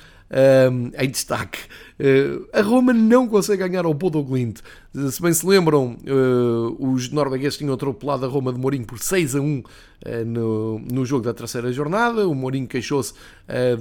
um, 0.72 0.92
em 0.98 1.10
destaque. 1.10 1.60
Uh, 2.00 2.48
a 2.52 2.62
Roma 2.62 2.94
não 2.94 3.28
consegue 3.28 3.68
ganhar 3.68 3.86
ao 3.86 3.94
Bodo 3.94 4.24
Glint. 4.24 4.60
Se 5.12 5.22
bem 5.22 5.34
se 5.34 5.46
lembram, 5.46 5.98
uh, 6.08 6.92
os 6.94 7.10
noruegueses 7.10 7.58
tinham 7.58 7.74
atropelado 7.74 8.26
a 8.26 8.30
Roma 8.30 8.52
de 8.52 8.60
Mourinho 8.60 8.86
por 8.86 9.00
6 9.00 9.36
a 9.36 9.42
1 9.42 9.60
uh, 9.60 9.64
no, 10.26 10.80
no 10.80 11.06
jogo 11.06 11.24
da 11.24 11.34
terceira 11.34 11.72
jornada. 11.72 12.28
O 12.28 12.36
Mourinho 12.36 12.68
queixou-se 12.68 13.13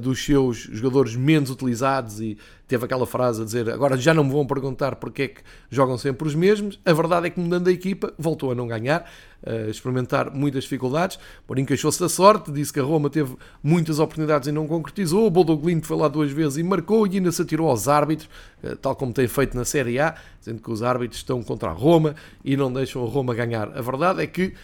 dos 0.00 0.24
seus 0.24 0.58
jogadores 0.58 1.16
menos 1.16 1.50
utilizados 1.50 2.20
e 2.20 2.36
teve 2.72 2.86
aquela 2.86 3.06
frase 3.06 3.42
a 3.42 3.44
dizer 3.44 3.68
agora 3.68 3.98
já 3.98 4.14
não 4.14 4.24
me 4.24 4.32
vão 4.32 4.46
perguntar 4.46 4.96
porque 4.96 5.22
é 5.22 5.28
que 5.28 5.42
jogam 5.70 5.98
sempre 5.98 6.26
os 6.26 6.34
mesmos. 6.34 6.80
A 6.86 6.92
verdade 6.94 7.26
é 7.26 7.30
que 7.30 7.38
mudando 7.38 7.68
a 7.68 7.72
equipa 7.72 8.14
voltou 8.18 8.50
a 8.50 8.54
não 8.54 8.66
ganhar, 8.66 9.06
a 9.44 9.68
experimentar 9.68 10.32
muitas 10.32 10.64
dificuldades. 10.64 11.18
Mourinho 11.46 11.66
queixou-se 11.66 12.00
da 12.00 12.08
sorte, 12.08 12.50
disse 12.50 12.72
que 12.72 12.80
a 12.80 12.82
Roma 12.82 13.10
teve 13.10 13.36
muitas 13.62 13.98
oportunidades 13.98 14.48
e 14.48 14.52
não 14.52 14.66
concretizou. 14.66 15.26
O 15.26 15.30
Bodo 15.30 15.54
Glint 15.56 15.84
foi 15.84 15.98
lá 15.98 16.08
duas 16.08 16.30
vezes 16.30 16.56
e 16.56 16.62
marcou 16.62 17.06
e 17.06 17.16
ainda 17.16 17.30
se 17.30 17.42
atirou 17.42 17.68
aos 17.68 17.88
árbitros, 17.88 18.30
eh, 18.62 18.74
tal 18.80 18.96
como 18.96 19.12
tem 19.12 19.28
feito 19.28 19.54
na 19.54 19.66
Série 19.66 19.98
A, 19.98 20.14
dizendo 20.38 20.62
que 20.62 20.70
os 20.70 20.82
árbitros 20.82 21.20
estão 21.20 21.42
contra 21.42 21.68
a 21.68 21.72
Roma 21.72 22.14
e 22.42 22.56
não 22.56 22.72
deixam 22.72 23.04
a 23.04 23.08
Roma 23.08 23.34
ganhar. 23.34 23.76
A 23.76 23.82
verdade 23.82 24.22
é 24.22 24.26
que 24.26 24.54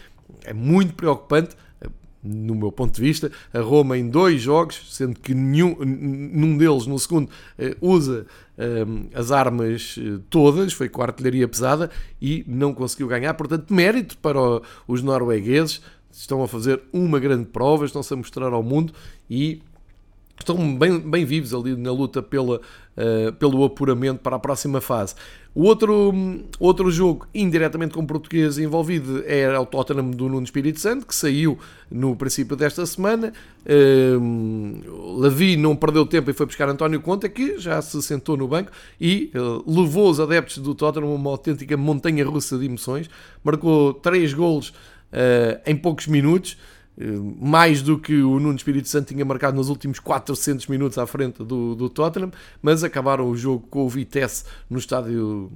é 0.43 0.53
muito 0.53 0.93
preocupante 0.93 1.55
eh, 1.81 1.87
no 2.23 2.55
meu 2.55 2.71
ponto 2.71 2.95
de 2.95 3.01
vista, 3.01 3.31
a 3.53 3.59
Roma 3.59 3.97
em 3.97 4.09
dois 4.09 4.41
jogos, 4.41 4.81
sendo 4.89 5.19
que 5.19 5.33
nenhum, 5.33 5.75
num 5.79 6.57
deles, 6.57 6.85
no 6.85 6.97
segundo, 6.99 7.29
eh, 7.57 7.75
usa 7.81 8.25
um, 8.57 9.07
as 9.13 9.31
armas 9.31 9.97
todas, 10.29 10.73
foi 10.73 10.89
com 10.89 11.01
a 11.01 11.05
artilharia 11.05 11.47
pesada 11.47 11.89
e 12.21 12.43
não 12.45 12.73
conseguiu 12.73 13.07
ganhar. 13.07 13.33
Portanto, 13.33 13.73
mérito 13.73 14.17
para 14.17 14.39
os 14.87 15.01
noruegueses, 15.01 15.81
estão 16.11 16.43
a 16.43 16.47
fazer 16.47 16.81
uma 16.91 17.19
grande 17.19 17.45
prova, 17.45 17.85
estão-se 17.85 18.13
a 18.13 18.17
mostrar 18.17 18.51
ao 18.51 18.63
mundo 18.63 18.93
e 19.29 19.61
estão 20.39 20.75
bem, 20.75 20.99
bem 20.99 21.25
vivos 21.25 21.53
ali 21.53 21.75
na 21.75 21.91
luta 21.91 22.21
pela, 22.21 22.57
uh, 22.57 23.33
pelo 23.37 23.63
apuramento 23.63 24.21
para 24.21 24.35
a 24.35 24.39
próxima 24.39 24.81
fase. 24.81 25.15
O 25.59 25.63
outro, 25.63 26.13
outro 26.57 26.89
jogo 26.89 27.27
indiretamente 27.35 27.93
com 27.93 28.05
português 28.05 28.57
envolvido 28.57 29.21
era 29.27 29.59
o 29.59 29.65
Tottenham 29.65 30.09
do 30.09 30.29
Nuno 30.29 30.45
Espírito 30.45 30.79
Santo, 30.79 31.05
que 31.05 31.13
saiu 31.13 31.59
no 31.91 32.15
princípio 32.15 32.55
desta 32.55 32.85
semana. 32.85 33.33
Uh, 33.65 35.19
Levi 35.19 35.57
não 35.57 35.75
perdeu 35.75 36.05
tempo 36.05 36.31
e 36.31 36.33
foi 36.33 36.45
buscar 36.45 36.69
António 36.69 37.01
Conta, 37.01 37.27
que 37.27 37.59
já 37.59 37.81
se 37.81 38.01
sentou 38.01 38.37
no 38.37 38.47
banco 38.47 38.71
e 39.01 39.33
uh, 39.35 39.61
levou 39.69 40.09
os 40.09 40.21
adeptos 40.21 40.59
do 40.59 40.73
Tottenham 40.73 41.11
a 41.11 41.13
uma 41.13 41.31
autêntica 41.31 41.75
montanha 41.75 42.25
russa 42.25 42.57
de 42.57 42.65
emoções. 42.65 43.09
Marcou 43.43 43.93
três 43.93 44.33
golos 44.33 44.73
em 45.65 45.75
poucos 45.75 46.05
minutos 46.05 46.55
mais 47.39 47.81
do 47.81 47.97
que 47.97 48.21
o 48.21 48.39
Nuno 48.39 48.55
Espírito 48.55 48.89
Santo 48.89 49.13
tinha 49.13 49.23
marcado 49.23 49.55
nos 49.55 49.69
últimos 49.69 49.99
400 49.99 50.67
minutos 50.67 50.97
à 50.97 51.07
frente 51.07 51.43
do, 51.43 51.73
do 51.73 51.89
Tottenham, 51.89 52.31
mas 52.61 52.83
acabaram 52.83 53.29
o 53.29 53.37
jogo 53.37 53.65
com 53.69 53.85
o 53.85 53.89
Vitesse 53.89 54.43
no 54.69 54.77
estádio 54.77 55.49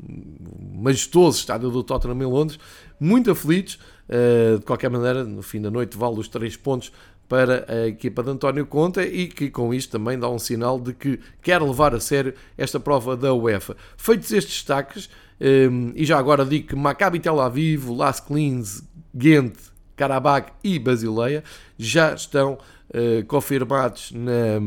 majestoso, 0.73 1.39
estádio 1.39 1.69
do 1.69 1.83
Tottenham 1.83 2.21
em 2.21 2.25
Londres, 2.25 2.57
muito 2.99 3.29
aflitos. 3.31 3.77
Uh, 4.03 4.59
de 4.59 4.65
qualquer 4.65 4.89
maneira, 4.89 5.23
no 5.23 5.41
fim 5.41 5.61
da 5.61 5.71
noite, 5.71 5.97
vale 5.97 6.19
os 6.19 6.27
três 6.27 6.57
pontos 6.57 6.91
para 7.27 7.65
a 7.67 7.87
equipa 7.87 8.21
de 8.21 8.29
António 8.29 8.65
Conte 8.65 9.01
e 9.01 9.27
que 9.27 9.49
com 9.49 9.73
isto 9.73 9.91
também 9.91 10.19
dá 10.19 10.29
um 10.29 10.37
sinal 10.37 10.79
de 10.79 10.93
que 10.93 11.19
quer 11.41 11.61
levar 11.61 11.95
a 11.95 11.99
sério 11.99 12.33
esta 12.57 12.79
prova 12.79 13.15
da 13.17 13.33
UEFA. 13.33 13.75
Feitos 13.97 14.31
estes 14.31 14.55
destaques, 14.55 15.09
um, 15.41 15.93
e 15.95 16.05
já 16.05 16.17
agora 16.19 16.45
digo 16.45 16.67
que 16.67 16.75
Maccabi 16.75 17.19
Tel 17.19 17.39
Aviv, 17.39 17.89
Las 17.89 18.19
Clins, 18.19 18.83
Ghent, 19.15 19.55
Karabakh 19.95 20.53
e 20.63 20.79
Basileia 20.79 21.43
já 21.77 22.13
estão 22.13 22.53
uh, 22.53 23.25
confirmados 23.27 24.11
na, 24.11 24.59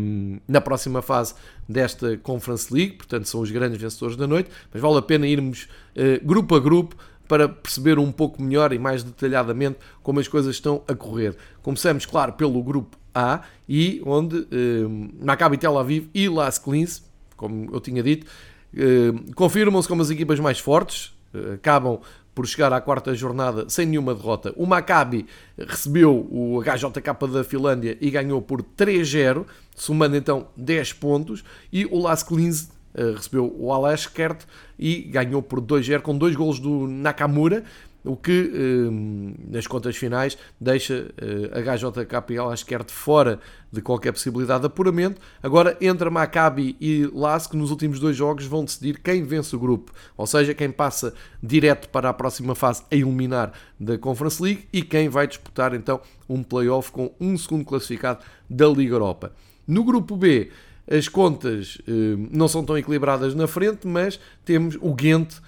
na 0.47 0.61
próxima 0.61 1.03
fase 1.03 1.35
desta 1.69 2.17
Conference 2.19 2.73
League, 2.73 2.93
portanto 2.95 3.29
são 3.29 3.41
os 3.41 3.51
grandes 3.51 3.81
vencedores 3.81 4.17
da 4.17 4.27
noite, 4.27 4.51
mas 4.73 4.81
vale 4.81 4.99
a 4.99 5.03
pena 5.03 5.27
irmos 5.27 5.69
uh, 5.97 6.25
grupo 6.25 6.55
a 6.55 6.61
grupo 6.61 6.97
para 7.27 7.49
perceber 7.49 7.99
um 7.99 8.12
pouco 8.12 8.41
melhor 8.41 8.73
e 8.73 8.79
mais 8.79 9.03
detalhadamente 9.03 9.79
como 10.03 10.21
as 10.21 10.29
coisas 10.29 10.55
estão 10.55 10.83
a 10.87 10.95
correr. 10.95 11.37
Começamos, 11.62 12.07
claro, 12.07 12.33
pelo 12.35 12.62
grupo 12.62 12.97
A, 13.15 13.43
e 13.69 14.01
onde 14.05 14.37
uh, 14.37 15.11
Maccabi 15.21 15.59
Tel 15.59 15.77
Aviv 15.77 16.09
e 16.15 16.29
Las 16.29 16.59
Clins, 16.59 17.03
como 17.37 17.69
eu 17.73 17.81
tinha 17.81 18.03
dito, 18.03 18.27
uh, 18.75 19.35
confirmam-se 19.35 19.89
como 19.89 20.03
as 20.03 20.11
equipas 20.11 20.39
mais 20.39 20.59
fortes, 20.59 21.15
acabam 21.55 22.01
por 22.35 22.46
chegar 22.46 22.70
à 22.72 22.81
quarta 22.83 23.14
jornada 23.14 23.64
sem 23.68 23.87
nenhuma 23.87 24.14
derrota. 24.14 24.53
O 24.57 24.66
Maccabi 24.66 25.27
recebeu 25.57 26.29
o 26.31 26.61
HJK 26.62 27.33
da 27.33 27.42
Finlândia 27.42 27.96
e 27.99 28.11
ganhou 28.11 28.42
por 28.42 28.62
3-0, 28.62 29.46
somando 29.75 30.16
então 30.16 30.49
10 30.55 30.92
pontos, 30.94 31.42
e 31.72 31.87
o 31.87 31.99
Las 31.99 32.22
Clins 32.22 32.68
eh, 32.94 33.12
recebeu 33.16 33.55
o 33.59 33.72
Alashkert 33.72 34.44
e 34.79 35.03
ganhou 35.03 35.42
por 35.42 35.62
2-0 35.62 36.01
com 36.01 36.16
dois 36.16 36.37
golos 36.37 36.59
do 36.59 36.87
Nakamura, 36.87 37.64
o 38.07 38.16
que 38.16 38.53
eh, 38.55 39.51
nas 39.51 39.66
contas 39.66 39.97
finais 39.97 40.38
deixa 40.61 41.12
eh, 41.19 41.51
a 41.53 41.77
HJK 41.77 42.33
e 42.33 42.38
Alashkert 42.38 42.90
fora 42.90 43.40
de 43.71 43.83
qualquer 43.83 44.12
possibilidade 44.12 44.61
de 44.61 44.66
apuramento. 44.66 45.21
Agora 45.42 45.77
entra 45.81 46.11
Maccabi 46.11 46.77
e 46.81 47.11
Lask 47.12 47.53
nos 47.55 47.71
últimos 47.71 47.99
dois 47.99 48.16
jogos 48.16 48.47
vão 48.47 48.64
decidir 48.64 49.01
quem 49.01 49.25
vence 49.25 49.55
o 49.55 49.59
grupo, 49.59 49.92
ou 50.16 50.27
seja, 50.27 50.55
quem 50.55 50.71
passa 50.71 51.12
direto 51.42 51.88
para 51.88 52.09
a 52.09 52.14
próxima 52.14 52.55
fase 52.55 52.83
a 52.90 52.95
eliminar 52.95 53.53
da 53.79 53.99
Conference 53.99 54.42
League 54.42 54.69
e 54.73 54.83
quem 54.83 55.09
vai 55.09 55.27
disputar 55.27 55.75
então 55.75 56.01
um 56.29 56.42
playoff 56.42 56.92
com 56.92 57.12
um 57.21 57.37
segundo 57.37 57.64
classificado 57.64 58.21
da 58.49 58.66
Liga 58.69 58.95
Europa. 58.95 59.33
No 59.66 59.83
grupo 59.85 60.16
B, 60.16 60.51
as 60.88 61.09
contas 61.09 61.79
eh, 61.87 62.16
não 62.31 62.47
são 62.47 62.64
tão 62.64 62.79
equilibradas 62.79 63.35
na 63.35 63.49
frente, 63.49 63.87
mas 63.87 64.21
temos 64.45 64.79
o 64.81 64.95
Ghent 64.95 65.40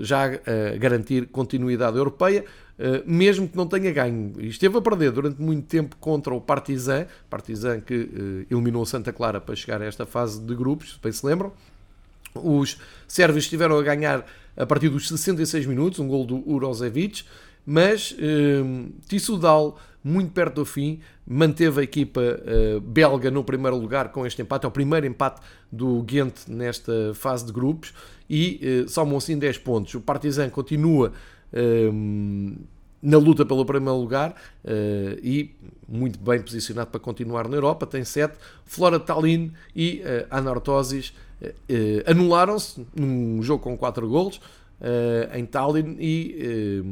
já 0.00 0.24
a 0.24 0.76
garantir 0.78 1.26
continuidade 1.28 1.96
europeia, 1.96 2.44
eh, 2.78 3.02
mesmo 3.06 3.48
que 3.48 3.56
não 3.56 3.66
tenha 3.66 3.90
ganho. 3.92 4.32
Esteve 4.38 4.76
a 4.76 4.80
perder 4.80 5.10
durante 5.12 5.40
muito 5.40 5.66
tempo 5.66 5.96
contra 5.96 6.34
o 6.34 6.40
Partizan, 6.40 7.06
Partizan 7.30 7.80
que 7.80 8.46
eliminou 8.50 8.84
Santa 8.84 9.12
Clara 9.12 9.40
para 9.40 9.56
chegar 9.56 9.80
a 9.80 9.84
esta 9.84 10.04
fase 10.04 10.40
de 10.40 10.54
grupos, 10.54 10.94
se 10.94 10.98
bem 11.02 11.12
se 11.12 11.24
lembram. 11.24 11.52
Os 12.34 12.78
sérvios 13.08 13.44
estiveram 13.44 13.78
a 13.78 13.82
ganhar 13.82 14.26
a 14.56 14.66
partir 14.66 14.88
dos 14.88 15.08
66 15.08 15.66
minutos, 15.66 15.98
um 15.98 16.08
gol 16.08 16.24
do 16.24 16.48
Urozevic, 16.48 17.24
mas 17.66 18.14
eh, 18.18 18.62
Tissudal 19.08 19.76
muito 20.06 20.30
perto 20.30 20.54
do 20.54 20.64
fim, 20.64 21.00
manteve 21.26 21.80
a 21.80 21.82
equipa 21.82 22.20
uh, 22.20 22.80
belga 22.80 23.28
no 23.28 23.42
primeiro 23.42 23.76
lugar 23.76 24.12
com 24.12 24.24
este 24.24 24.40
empate, 24.40 24.64
é 24.64 24.68
o 24.68 24.70
primeiro 24.70 25.04
empate 25.04 25.40
do 25.70 26.00
Ghent 26.02 26.46
nesta 26.46 27.12
fase 27.12 27.44
de 27.44 27.52
grupos 27.52 27.92
e 28.30 28.84
uh, 28.86 29.16
assim 29.16 29.36
10 29.36 29.58
pontos. 29.58 29.92
O 29.94 30.00
Partizan 30.00 30.48
continua 30.48 31.12
uh, 31.52 32.56
na 33.02 33.18
luta 33.18 33.44
pelo 33.44 33.66
primeiro 33.66 33.98
lugar 33.98 34.30
uh, 34.64 35.18
e 35.20 35.50
muito 35.88 36.20
bem 36.20 36.40
posicionado 36.40 36.88
para 36.88 37.00
continuar 37.00 37.48
na 37.48 37.56
Europa, 37.56 37.84
tem 37.84 38.04
7. 38.04 38.38
Flora 38.64 39.00
Tallinn 39.00 39.50
e 39.74 40.02
uh, 40.04 40.26
Anortosis 40.30 41.12
anularam-se 42.06 42.86
num 42.94 43.42
jogo 43.42 43.62
com 43.62 43.76
4 43.76 44.08
golos 44.08 44.40
em 45.34 45.44
Tallinn 45.44 45.94
e 46.00 46.82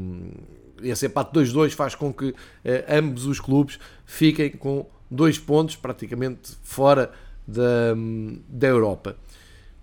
esse 0.85 1.07
empate 1.07 1.33
2-2 1.33 1.71
faz 1.71 1.95
com 1.95 2.13
que 2.13 2.35
eh, 2.65 2.85
ambos 2.89 3.27
os 3.27 3.41
clubes 3.41 3.79
fiquem 4.05 4.51
com 4.51 4.87
dois 5.11 5.39
pontos 5.39 5.77
praticamente 5.77 6.53
fora 6.63 7.11
da, 7.47 7.95
da 8.49 8.67
Europa. 8.67 9.17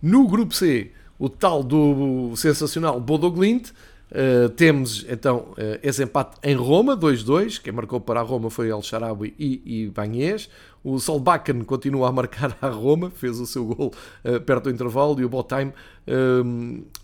No 0.01 0.27
grupo 0.27 0.53
C, 0.53 0.91
o 1.17 1.29
tal 1.29 1.63
do 1.63 2.35
sensacional 2.35 2.99
Bodo 2.99 3.29
Glint, 3.29 3.69
uh, 3.69 4.49
temos 4.49 5.05
então 5.07 5.49
uh, 5.51 5.79
esse 5.83 6.03
empate 6.03 6.37
em 6.41 6.55
Roma, 6.55 6.97
2-2, 6.97 7.61
quem 7.61 7.71
marcou 7.71 8.01
para 8.01 8.19
a 8.19 8.23
Roma 8.23 8.49
foi 8.49 8.69
El 8.69 8.81
Sharawi 8.81 9.35
e, 9.37 9.91
Banhés. 9.93 10.49
O 10.83 10.97
Solbakken 10.99 11.63
continua 11.63 12.09
a 12.09 12.11
marcar 12.11 12.57
a 12.59 12.67
Roma, 12.67 13.11
fez 13.11 13.39
o 13.39 13.45
seu 13.45 13.65
gol 13.65 13.93
uh, 14.25 14.41
perto 14.41 14.63
do 14.63 14.71
intervalo 14.71 15.19
e 15.21 15.25
o 15.25 15.29
Botheim 15.29 15.71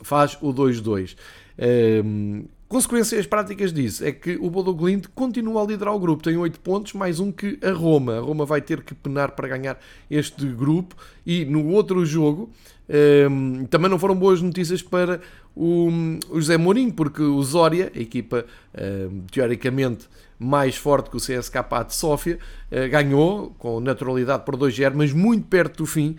faz 0.02 0.36
o 0.42 0.52
2-2. 0.52 1.16
Consequências 2.68 3.26
práticas 3.26 3.72
disso 3.72 4.04
é 4.04 4.12
que 4.12 4.38
o 4.42 4.50
Bodo 4.50 4.74
Glimt 4.74 5.08
continua 5.16 5.64
a 5.64 5.66
liderar 5.66 5.96
o 5.96 6.00
grupo, 6.00 6.22
tem 6.22 6.36
8 6.36 6.60
pontos, 6.60 6.92
mais 6.92 7.18
um 7.18 7.32
que 7.32 7.58
a 7.64 7.72
Roma. 7.72 8.18
A 8.18 8.20
Roma 8.20 8.46
vai 8.46 8.60
ter 8.60 8.82
que 8.82 8.94
penar 8.94 9.32
para 9.32 9.48
ganhar 9.48 9.80
este 10.12 10.46
grupo 10.48 10.94
e 11.26 11.46
no 11.46 11.70
outro 11.70 12.06
jogo 12.06 12.50
um, 13.30 13.66
também 13.68 13.90
não 13.90 13.98
foram 13.98 14.16
boas 14.16 14.42
notícias 14.42 14.82
para 14.82 15.22
o, 15.56 15.90
o 16.30 16.42
José 16.42 16.58
Mourinho, 16.58 16.92
porque 16.92 17.22
o 17.22 17.42
Zória, 17.42 17.90
a 17.96 18.00
equipa 18.00 18.46
um, 18.78 19.22
teoricamente 19.32 20.10
mais 20.38 20.76
forte 20.76 21.10
que 21.10 21.16
o 21.16 21.20
CSKA 21.20 21.86
de 21.88 21.96
Sófia, 21.96 22.38
uh, 22.70 22.90
ganhou 22.90 23.56
com 23.58 23.80
naturalidade 23.80 24.44
por 24.44 24.58
2-0, 24.58 24.92
mas 24.94 25.14
muito 25.14 25.48
perto 25.48 25.78
do 25.78 25.86
fim 25.86 26.18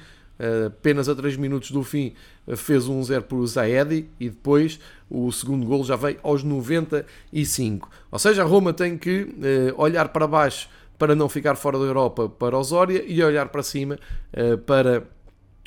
apenas 0.67 1.09
a 1.09 1.15
3 1.15 1.37
minutos 1.37 1.71
do 1.71 1.83
fim 1.83 2.15
fez 2.57 2.87
um 2.89 3.01
1-0 3.01 3.23
por 3.23 3.45
Zaedi 3.47 4.09
e 4.21 4.31
depois 4.31 4.79
o 5.11 5.31
segundo 5.33 5.67
gol 5.67 5.85
já 5.85 5.97
veio 5.97 6.19
aos 6.23 6.43
95. 6.43 7.91
Ou 8.11 8.19
seja, 8.19 8.43
a 8.43 8.47
Roma 8.47 8.73
tem 8.73 8.97
que 8.97 9.35
eh, 9.43 9.75
olhar 9.77 10.09
para 10.11 10.27
baixo 10.27 10.69
para 10.99 11.15
não 11.15 11.29
ficar 11.29 11.55
fora 11.57 11.79
da 11.79 11.85
Europa 11.85 12.29
para 12.29 12.57
o 12.57 12.63
Zória 12.63 13.03
e 13.07 13.23
olhar 13.23 13.49
para 13.49 13.63
cima 13.63 13.99
eh, 14.33 14.57
para 14.57 15.05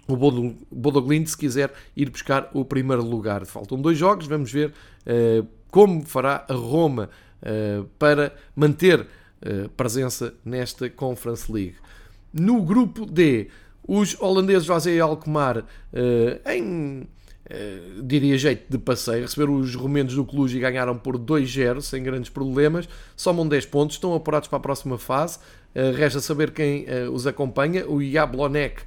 o 0.07 0.15
Bodo 0.15 1.01
Glimt 1.01 1.27
se 1.27 1.37
quiser 1.37 1.71
ir 1.95 2.09
buscar 2.09 2.49
o 2.53 2.65
primeiro 2.65 3.03
lugar. 3.03 3.45
Faltam 3.45 3.81
dois 3.81 3.97
jogos, 3.97 4.27
vamos 4.27 4.51
ver 4.51 4.73
eh, 5.05 5.43
como 5.69 6.05
fará 6.05 6.45
a 6.47 6.53
Roma 6.53 7.09
para 7.97 8.35
manter 8.55 9.07
presença 9.75 10.31
nesta 10.45 10.87
Conference 10.91 11.51
League. 11.51 11.73
No 12.31 12.61
grupo 12.61 13.03
D, 13.03 13.47
os 13.93 14.15
holandeses 14.21 14.63
José 14.63 14.97
Alkmaar, 14.99 15.57
uh, 15.57 16.49
em 16.49 17.01
uh, 17.01 18.01
diria 18.01 18.37
jeito 18.37 18.71
de 18.71 18.77
passeio, 18.77 19.23
receberam 19.23 19.55
os 19.55 19.75
romenos 19.75 20.15
do 20.15 20.23
Cluj 20.23 20.55
e 20.55 20.61
ganharam 20.61 20.97
por 20.97 21.17
2-0, 21.17 21.81
sem 21.81 22.01
grandes 22.01 22.29
problemas, 22.29 22.87
somam 23.17 23.45
10 23.45 23.65
pontos, 23.65 23.97
estão 23.97 24.15
apurados 24.15 24.47
para 24.47 24.59
a 24.59 24.61
próxima 24.61 24.97
fase. 24.97 25.39
Uh, 25.75 25.93
resta 25.93 26.21
saber 26.21 26.51
quem 26.51 26.85
os 27.11 27.27
acompanha. 27.27 27.85
O 27.85 28.01
Jablonek 28.01 28.83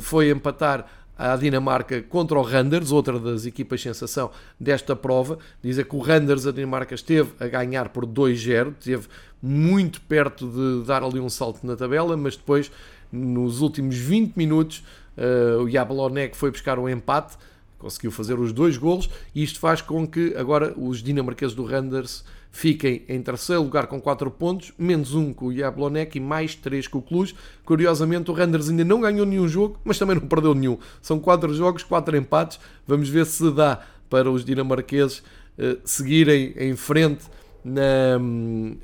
foi 0.00 0.30
empatar 0.30 0.86
à 1.16 1.36
Dinamarca 1.36 2.00
contra 2.02 2.38
o 2.38 2.42
Randers, 2.42 2.90
outra 2.90 3.18
das 3.18 3.44
equipas 3.44 3.82
sensação 3.82 4.30
desta 4.58 4.96
prova. 4.96 5.38
Dizer 5.62 5.84
que 5.84 5.96
o 5.96 5.98
Randers, 5.98 6.46
a 6.46 6.52
Dinamarca, 6.52 6.94
esteve 6.94 7.32
a 7.38 7.46
ganhar 7.48 7.90
por 7.90 8.06
2-0, 8.06 8.74
esteve 8.78 9.08
muito 9.42 10.00
perto 10.02 10.46
de 10.46 10.86
dar 10.86 11.02
ali 11.02 11.20
um 11.20 11.28
salto 11.28 11.66
na 11.66 11.76
tabela, 11.76 12.16
mas 12.16 12.36
depois 12.36 12.70
nos 13.12 13.60
últimos 13.60 13.96
20 13.96 14.36
minutos, 14.36 14.84
uh, 15.16 15.62
o 15.62 15.70
Jablonek 15.70 16.36
foi 16.36 16.50
buscar 16.50 16.78
um 16.78 16.88
empate, 16.88 17.36
conseguiu 17.78 18.10
fazer 18.10 18.38
os 18.38 18.52
dois 18.52 18.76
golos, 18.76 19.08
e 19.34 19.42
isto 19.42 19.58
faz 19.60 19.80
com 19.80 20.06
que 20.06 20.34
agora 20.36 20.74
os 20.76 21.02
dinamarqueses 21.02 21.54
do 21.54 21.64
Randers 21.64 22.24
fiquem 22.50 23.02
em 23.08 23.22
terceiro 23.22 23.62
lugar 23.62 23.86
com 23.86 24.00
4 24.00 24.30
pontos, 24.30 24.72
menos 24.78 25.14
um 25.14 25.32
com 25.32 25.46
o 25.46 25.54
Jablonek 25.54 26.16
e 26.16 26.20
mais 26.20 26.54
3 26.54 26.88
com 26.88 26.98
o 26.98 27.02
Cluj. 27.02 27.34
Curiosamente, 27.64 28.30
o 28.30 28.34
Randers 28.34 28.68
ainda 28.68 28.84
não 28.84 29.00
ganhou 29.00 29.24
nenhum 29.24 29.46
jogo, 29.46 29.78
mas 29.84 29.98
também 29.98 30.16
não 30.16 30.26
perdeu 30.26 30.54
nenhum. 30.54 30.78
São 31.00 31.20
4 31.20 31.54
jogos, 31.54 31.82
4 31.82 32.16
empates. 32.16 32.58
Vamos 32.86 33.08
ver 33.08 33.26
se 33.26 33.50
dá 33.52 33.80
para 34.10 34.30
os 34.30 34.44
dinamarqueses 34.44 35.18
uh, 35.18 35.78
seguirem 35.84 36.54
em 36.56 36.74
frente 36.74 37.26
na, 37.64 38.18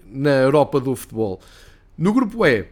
na 0.06 0.30
Europa 0.42 0.78
do 0.78 0.94
futebol. 0.94 1.40
No 1.96 2.12
grupo 2.12 2.44
E, 2.46 2.66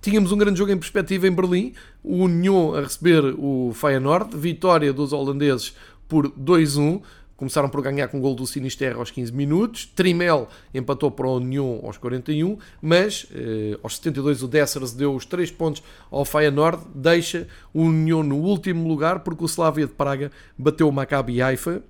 Tínhamos 0.00 0.30
um 0.30 0.38
grande 0.38 0.58
jogo 0.58 0.70
em 0.70 0.78
perspectiva 0.78 1.26
em 1.26 1.32
Berlim, 1.32 1.72
o 2.04 2.24
Union 2.24 2.74
a 2.74 2.82
receber 2.82 3.34
o 3.36 3.72
Feyenoord, 3.74 4.36
vitória 4.36 4.92
dos 4.92 5.12
holandeses 5.12 5.74
por 6.08 6.30
2-1. 6.30 7.02
Começaram 7.36 7.68
por 7.68 7.82
ganhar 7.82 8.08
com 8.08 8.18
o 8.18 8.20
gol 8.20 8.34
do 8.34 8.46
Sinisterra 8.46 8.98
aos 8.98 9.10
15 9.10 9.32
minutos. 9.32 9.86
Trimel 9.86 10.48
empatou 10.72 11.10
para 11.10 11.26
o 11.26 11.36
Union 11.36 11.80
aos 11.84 11.96
41, 11.96 12.58
mas 12.80 13.26
eh, 13.32 13.78
aos 13.82 13.96
72 13.96 14.42
o 14.42 14.48
Dessers 14.48 14.92
deu 14.92 15.14
os 15.14 15.24
3 15.24 15.50
pontos 15.50 15.82
ao 16.10 16.24
Feyenoord, 16.24 16.82
deixa 16.94 17.46
o 17.74 17.82
Union 17.82 18.22
no 18.22 18.36
último 18.36 18.88
lugar 18.88 19.20
porque 19.20 19.44
o 19.44 19.46
Slavia 19.46 19.86
de 19.86 19.92
Praga 19.92 20.30
bateu 20.56 20.88
o 20.88 20.92
Maccabi 20.92 21.42
Haifa 21.42 21.82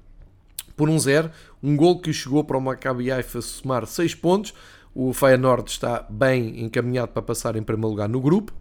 por 0.77 0.89
1-0, 0.89 1.31
um, 1.63 1.73
um 1.73 1.77
gol 1.77 1.99
que 1.99 2.13
chegou 2.13 2.45
para 2.45 2.57
o 2.57 2.61
Maccabi 2.61 3.11
Haifa 3.11 3.43
somar 3.43 3.87
6 3.87 4.15
pontos. 4.15 4.55
O 4.99 5.13
Feyenoord 5.13 5.71
está 5.71 6.05
bem 6.11 6.65
encaminhado 6.65 7.13
para 7.13 7.23
passar 7.23 7.55
em 7.55 7.63
primeiro 7.63 7.91
lugar 7.91 8.09
no 8.09 8.21
grupo. 8.21 8.53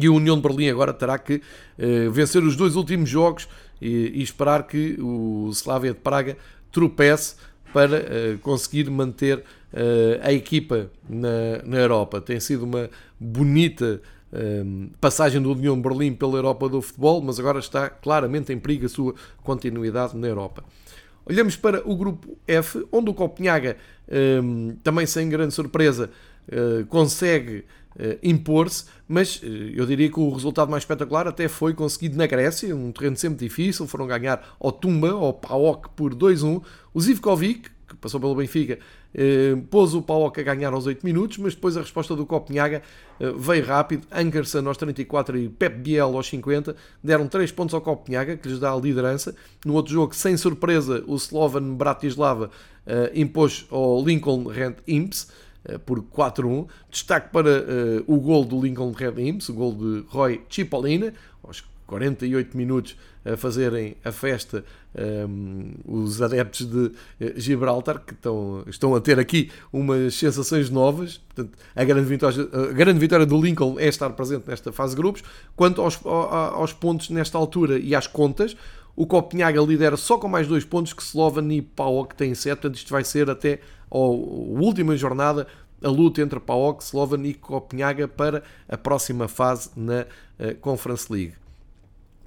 E 0.00 0.08
o 0.08 0.14
União 0.14 0.36
de 0.36 0.42
Berlim 0.42 0.68
agora 0.68 0.94
terá 0.94 1.18
que 1.18 1.34
uh, 1.34 2.12
vencer 2.12 2.44
os 2.44 2.54
dois 2.54 2.76
últimos 2.76 3.10
jogos 3.10 3.48
e, 3.82 4.12
e, 4.14 4.22
esperar 4.22 4.68
que 4.68 4.96
o 5.00 5.50
Slavia 5.50 5.92
de 5.92 5.98
Praga 5.98 6.36
tropece 6.70 7.34
para 7.72 7.96
uh, 7.98 8.38
conseguir 8.38 8.88
manter 8.88 9.38
uh, 9.38 9.42
a 10.22 10.32
equipa 10.32 10.92
na, 11.08 11.60
na 11.64 11.78
Europa. 11.78 12.20
Tem 12.20 12.38
sido 12.38 12.62
uma 12.62 12.88
bonita 13.18 14.00
passagem 15.00 15.40
do 15.40 15.50
União 15.50 15.74
de 15.74 15.80
Berlim 15.80 16.12
pela 16.12 16.36
Europa 16.36 16.68
do 16.68 16.82
futebol, 16.82 17.22
mas 17.22 17.40
agora 17.40 17.60
está 17.60 17.88
claramente 17.88 18.52
em 18.52 18.58
perigo 18.58 18.84
a 18.84 18.88
sua 18.88 19.14
continuidade 19.42 20.14
na 20.18 20.28
Europa. 20.28 20.62
Olhamos 21.28 21.56
para 21.56 21.86
o 21.86 21.94
grupo 21.94 22.38
F, 22.46 22.86
onde 22.90 23.10
o 23.10 23.14
Copenhaga, 23.14 23.76
um, 24.42 24.74
também 24.82 25.04
sem 25.04 25.28
grande 25.28 25.52
surpresa, 25.52 26.10
uh, 26.48 26.86
consegue 26.86 27.66
uh, 27.96 28.18
impor-se, 28.22 28.86
mas 29.06 29.36
uh, 29.42 29.46
eu 29.46 29.84
diria 29.84 30.10
que 30.10 30.18
o 30.18 30.30
resultado 30.30 30.70
mais 30.70 30.84
espetacular 30.84 31.28
até 31.28 31.46
foi 31.46 31.74
conseguido 31.74 32.16
na 32.16 32.26
Grécia, 32.26 32.74
um 32.74 32.90
terreno 32.90 33.16
sempre 33.16 33.46
difícil, 33.46 33.86
foram 33.86 34.06
ganhar 34.06 34.56
ao 34.58 34.72
Tumba, 34.72 35.10
ao 35.10 35.34
PAOK 35.34 35.90
por 35.90 36.14
2-1. 36.14 36.62
O 36.94 37.00
Zivkovic, 37.00 37.68
que 37.86 37.96
passou 37.96 38.18
pelo 38.18 38.34
Benfica, 38.34 38.78
pôs 39.70 39.94
o 39.94 40.02
PAOK 40.02 40.40
a 40.40 40.42
ganhar 40.42 40.72
aos 40.72 40.86
8 40.86 41.04
minutos, 41.04 41.38
mas 41.38 41.54
depois 41.54 41.76
a 41.76 41.80
resposta 41.80 42.14
do 42.14 42.26
Copenhaga 42.26 42.82
veio 43.36 43.64
rápido. 43.64 44.06
Ankerson 44.12 44.66
aos 44.66 44.76
34 44.76 45.38
e 45.38 45.48
Pep 45.48 45.76
Biel 45.78 46.16
aos 46.16 46.28
50 46.28 46.76
deram 47.02 47.26
3 47.26 47.50
pontos 47.52 47.74
ao 47.74 47.80
Copenhaga, 47.80 48.36
que 48.36 48.48
lhes 48.48 48.58
dá 48.58 48.72
a 48.72 48.76
liderança. 48.76 49.34
No 49.64 49.74
outro 49.74 49.92
jogo, 49.92 50.14
sem 50.14 50.36
surpresa, 50.36 51.02
o 51.06 51.16
Slovan 51.16 51.74
Bratislava 51.74 52.50
impôs 53.14 53.66
ao 53.70 54.02
Lincoln 54.04 54.44
Rent 54.44 54.78
Imps 54.86 55.28
eh, 55.64 55.78
por 55.78 56.02
4-1. 56.02 56.66
Destaque 56.90 57.30
para 57.30 57.64
o 58.06 58.18
gol 58.18 58.44
do 58.44 58.60
Lincoln 58.60 58.92
Red 58.92 59.14
Imps, 59.18 59.48
o 59.48 59.54
gol 59.54 59.74
de 59.74 60.04
Roy 60.08 60.40
Cipollina, 60.48 61.12
48 61.88 62.56
minutos 62.56 62.96
a 63.24 63.36
fazerem 63.36 63.96
a 64.04 64.12
festa 64.12 64.64
um, 64.94 65.00
ehm, 65.00 65.74
os 65.86 66.20
adeptos 66.22 66.66
de 66.66 66.78
uh, 66.78 66.92
Gibraltar, 67.34 67.98
que 68.04 68.12
estão, 68.12 68.62
estão 68.66 68.94
a 68.94 69.00
ter 69.00 69.18
aqui 69.18 69.50
umas 69.72 70.14
sensações 70.14 70.70
novas. 70.70 71.16
Portanto, 71.16 71.58
a 71.74 71.84
grande, 71.84 72.06
vitória, 72.06 72.48
a 72.52 72.72
grande 72.72 73.00
vitória 73.00 73.26
do 73.26 73.40
Lincoln 73.40 73.76
é 73.78 73.88
estar 73.88 74.10
presente 74.10 74.46
nesta 74.46 74.70
fase 74.70 74.94
de 74.94 75.00
grupos. 75.00 75.22
Quanto 75.56 75.80
aos, 75.80 75.98
aos 76.04 76.72
pontos 76.72 77.08
nesta 77.08 77.38
altura 77.38 77.78
e 77.78 77.94
às 77.94 78.06
contas, 78.06 78.54
o 78.94 79.06
Copenhaga 79.06 79.60
lidera 79.62 79.96
só 79.96 80.18
com 80.18 80.28
mais 80.28 80.46
dois 80.46 80.64
pontos 80.64 80.92
que 80.92 81.02
Slovan 81.02 81.52
e 81.52 81.62
PAOK 81.62 82.14
têm 82.14 82.34
sete, 82.34 82.60
portanto 82.60 82.76
isto 82.76 82.90
vai 82.90 83.04
ser 83.04 83.30
até 83.30 83.60
a 83.90 83.96
última 83.96 84.96
jornada 84.96 85.46
a 85.82 85.88
luta 85.88 86.20
entre 86.20 86.40
PAOK, 86.40 86.82
Slovan 86.82 87.22
e 87.24 87.34
Copenhaga 87.34 88.06
para 88.08 88.42
a 88.68 88.76
próxima 88.76 89.28
fase 89.28 89.70
na 89.76 90.02
uh, 90.02 90.54
Conference 90.60 91.12
League. 91.12 91.34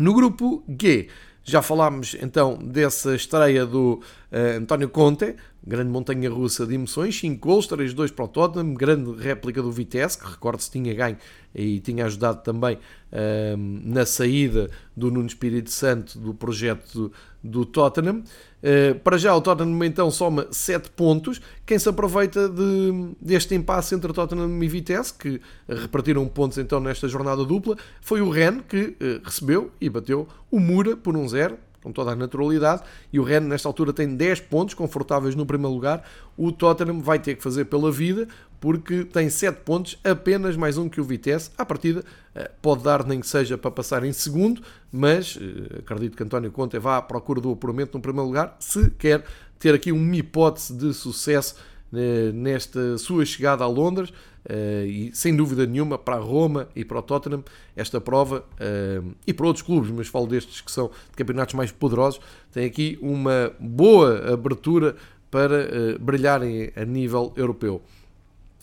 No 0.02 0.16
grupo 0.16 0.64
G, 0.68 1.10
já 1.44 1.62
falámos 1.62 2.16
então 2.20 2.58
dessa 2.58 3.16
estreia 3.16 3.68
do 3.68 4.02
uh, 4.32 4.58
António 4.58 4.90
Conte, 4.90 5.36
grande 5.65 5.91
montanha 5.91 6.30
russa 6.30 6.65
de 6.65 6.74
emoções, 6.74 7.19
5 7.19 7.39
gols, 7.39 7.67
3-2 7.67 8.12
para 8.12 8.26
o 8.26 8.28
Tottenham, 8.28 8.74
grande 8.74 9.12
réplica 9.21 9.62
do 9.62 9.71
Vitesse, 9.71 10.17
que 10.17 10.28
recordo-se 10.28 10.71
tinha 10.71 10.93
ganho 10.93 11.17
e 11.54 11.80
tinha 11.80 12.06
ajudado 12.06 12.41
também 12.41 12.76
uh, 12.76 13.58
na 13.58 14.06
saída 14.06 14.69
do 14.95 15.12
Nuno 15.12 15.28
Espírito 15.28 15.69
Santo 15.69 16.17
do 16.17 16.34
projeto 16.34 16.93
do, 16.93 17.12
do 17.43 17.65
Tottenham. 17.65 18.24
Uh, 18.63 18.97
para 19.00 19.17
já 19.17 19.36
o 19.36 19.41
Tottenham 19.41 19.84
então 19.86 20.10
soma 20.10 20.47
7 20.50 20.89
pontos. 20.91 21.39
Quem 21.63 21.78
se 21.78 21.88
aproveita 21.88 22.50
de, 22.50 23.15
deste 23.21 23.54
impasse 23.54 23.93
entre 23.93 24.12
Tottenham 24.13 24.63
e 24.63 24.67
Vitesse, 24.67 25.13
que 25.13 25.39
repartiram 25.67 26.28
pontos 26.28 26.58
então 26.58 26.80
nesta 26.80 27.08
jornada 27.08 27.45
dupla, 27.45 27.78
foi 28.02 28.21
o 28.21 28.30
Ren 28.30 28.62
que 28.62 28.95
uh, 29.00 29.21
recebeu 29.24 29.71
e 29.80 29.89
bateu 29.89 30.28
o 30.50 30.60
Mura 30.60 30.97
por 30.97 31.15
um 31.15 31.28
0 31.28 31.58
com 31.82 31.91
toda 31.91 32.12
a 32.12 32.15
naturalidade, 32.15 32.84
e 33.12 33.20
o 33.20 33.24
Rennes 33.24 33.50
nesta 33.50 33.67
altura 33.67 33.91
tem 33.91 34.15
10 34.15 34.41
pontos 34.41 34.74
confortáveis 34.74 35.36
no 35.36 35.46
primeiro 35.46 35.74
lugar. 35.74 36.04
O 36.38 36.52
Tottenham 36.52 37.02
vai 37.02 37.20
ter 37.20 37.36
que 37.36 37.44
fazer 37.44 37.65
pela 37.65 37.91
vida, 37.91 38.28
porque 38.60 39.04
tem 39.04 39.30
7 39.30 39.62
pontos, 39.63 40.00
apenas 40.04 40.56
mais 40.56 40.78
um 40.78 40.88
que 40.88 41.02
o 41.02 41.04
Vitesse. 41.04 41.50
À 41.58 41.65
partida, 41.65 42.04
eh, 42.36 42.52
pode 42.62 42.84
dar 42.84 43.06
nem 43.06 43.20
que 43.20 43.28
seja 43.28 43.58
para 43.58 43.72
passar 43.72 44.04
em 44.04 44.13
segundo, 44.13 44.62
mas 44.91 45.38
eh, 45.41 45.80
acredito 45.80 46.15
que 46.15 46.24
António 46.24 46.52
Conte 46.52 46.78
vá 46.78 46.98
à 46.98 47.02
procura 47.02 47.41
do 47.41 47.52
apuramento 47.52 47.98
no 47.98 48.02
primeiro 48.02 48.28
lugar, 48.28 48.56
se 48.60 48.91
quer 48.91 49.24
ter 49.58 49.74
aqui 49.74 49.91
uma 49.91 50.15
hipótese 50.15 50.74
de 50.76 50.94
sucesso 50.94 51.56
eh, 51.94 52.32
nesta 52.34 52.98
sua 52.98 53.26
chegada 53.26 53.63
a 53.63 53.67
Londres. 53.67 54.13
Uh, 54.43 54.86
e 54.88 55.12
sem 55.13 55.36
dúvida 55.36 55.67
nenhuma 55.67 55.99
para 55.99 56.15
a 56.15 56.19
Roma 56.19 56.67
e 56.75 56.84
para 56.84 56.97
o 56.97 57.01
Tottenham 57.04 57.43
esta 57.75 58.01
prova 58.01 58.43
uh, 58.60 59.13
e 59.25 59.32
para 59.32 59.45
outros 59.45 59.63
clubes, 59.63 59.91
mas 59.91 60.08
falo 60.08 60.25
destes 60.25 60.62
que 60.62 60.71
são 60.71 60.88
de 60.88 61.15
campeonatos 61.15 61.54
mais 61.54 61.71
poderosos, 61.71 62.19
tem 62.51 62.65
aqui 62.65 62.97
uma 63.04 63.54
boa 63.60 64.34
abertura 64.34 64.95
para 65.30 65.67
uh, 65.67 65.99
brilharem 65.99 66.71
a 66.75 66.84
nível 66.84 67.32
europeu. 67.36 67.84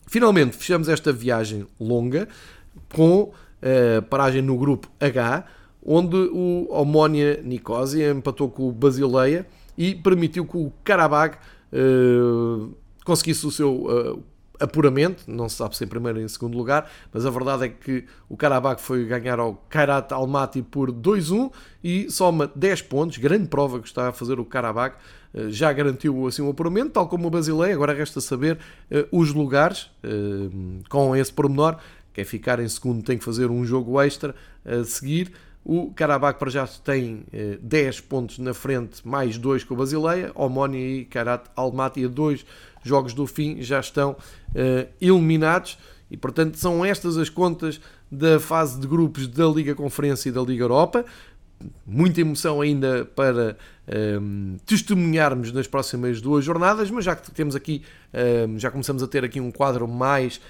Finalmente 0.08 0.56
fechamos 0.56 0.88
esta 0.88 1.12
viagem 1.12 1.64
longa 1.78 2.26
com 2.92 3.32
a 3.62 4.02
paragem 4.02 4.42
no 4.42 4.56
grupo 4.56 4.88
H, 4.98 5.44
onde 5.84 6.16
o 6.16 6.66
Omónia 6.70 7.40
Nicosia 7.44 8.10
empatou 8.10 8.50
com 8.50 8.68
o 8.68 8.72
Basileia 8.72 9.46
e 9.76 9.94
permitiu 9.94 10.44
que 10.44 10.56
o 10.56 10.72
Karabag 10.82 11.36
conseguisse 13.04 13.46
o 13.46 13.50
seu 13.50 14.24
apuramento, 14.60 15.24
não 15.26 15.48
se 15.48 15.56
sabe 15.56 15.76
se 15.76 15.84
em 15.84 15.86
primeiro 15.86 16.18
ou 16.18 16.24
em 16.24 16.28
segundo 16.28 16.56
lugar, 16.56 16.90
mas 17.12 17.24
a 17.24 17.30
verdade 17.30 17.64
é 17.64 17.68
que 17.68 18.04
o 18.28 18.36
Karabakh 18.36 18.80
foi 18.80 19.04
ganhar 19.04 19.38
ao 19.38 19.54
Kairat 19.68 20.12
Almaty 20.12 20.62
por 20.62 20.92
2-1 20.92 21.50
e 21.82 22.10
soma 22.10 22.50
10 22.54 22.82
pontos, 22.82 23.18
grande 23.18 23.48
prova 23.48 23.80
que 23.80 23.86
está 23.86 24.08
a 24.08 24.12
fazer 24.12 24.40
o 24.40 24.44
Karabakh, 24.44 24.96
eh, 25.34 25.50
já 25.50 25.72
garantiu 25.72 26.26
assim 26.26 26.42
o 26.42 26.50
apuramento, 26.50 26.90
tal 26.90 27.08
como 27.08 27.28
o 27.28 27.30
Basileia, 27.30 27.74
agora 27.74 27.92
resta 27.92 28.20
saber 28.20 28.58
uh, 28.90 29.18
os 29.18 29.32
lugares, 29.32 29.90
uh, 30.04 30.82
com 30.88 31.14
esse 31.14 31.32
pormenor, 31.32 31.76
quer 32.12 32.24
ficar 32.24 32.58
em 32.58 32.68
segundo 32.68 33.02
tem 33.02 33.18
que 33.18 33.24
fazer 33.24 33.50
um 33.50 33.64
jogo 33.64 34.00
extra 34.00 34.34
a 34.64 34.82
seguir, 34.84 35.32
o 35.68 35.92
Karabakh 35.92 36.38
para 36.38 36.50
já 36.50 36.66
tem 36.66 37.24
eh, 37.30 37.58
10 37.60 38.00
pontos 38.00 38.38
na 38.38 38.54
frente, 38.54 39.06
mais 39.06 39.36
2 39.36 39.64
com 39.64 39.74
o 39.74 39.76
Basileia. 39.76 40.32
Omónia 40.34 40.80
e 40.80 41.04
Karat 41.04 41.44
Almaty, 41.54 42.06
a 42.06 42.08
2 42.08 42.46
jogos 42.88 43.14
do 43.14 43.26
fim, 43.26 43.62
já 43.62 43.80
estão 43.80 44.12
uh, 44.12 44.88
eliminados. 45.00 45.78
E 46.10 46.16
portanto 46.16 46.56
são 46.56 46.84
estas 46.84 47.18
as 47.18 47.28
contas 47.28 47.80
da 48.10 48.40
fase 48.40 48.80
de 48.80 48.86
grupos 48.86 49.26
da 49.28 49.46
Liga 49.46 49.74
Conferência 49.74 50.30
e 50.30 50.32
da 50.32 50.40
Liga 50.40 50.64
Europa. 50.64 51.04
Muita 51.86 52.20
emoção 52.20 52.60
ainda 52.60 53.04
para 53.04 53.56
um, 54.20 54.54
eh, 54.56 54.60
testemunharmos 54.64 55.50
nas 55.50 55.66
próximas 55.66 56.20
duas 56.20 56.44
jornadas, 56.44 56.88
mas 56.88 57.04
já 57.04 57.16
que 57.16 57.30
temos 57.32 57.56
aqui, 57.56 57.82
um, 58.14 58.56
eh, 58.56 58.58
já 58.58 58.70
começamos 58.70 59.02
a 59.02 59.08
ter 59.08 59.24
aqui 59.24 59.40
um 59.40 59.50
quadro 59.50 59.88
mais 59.88 60.40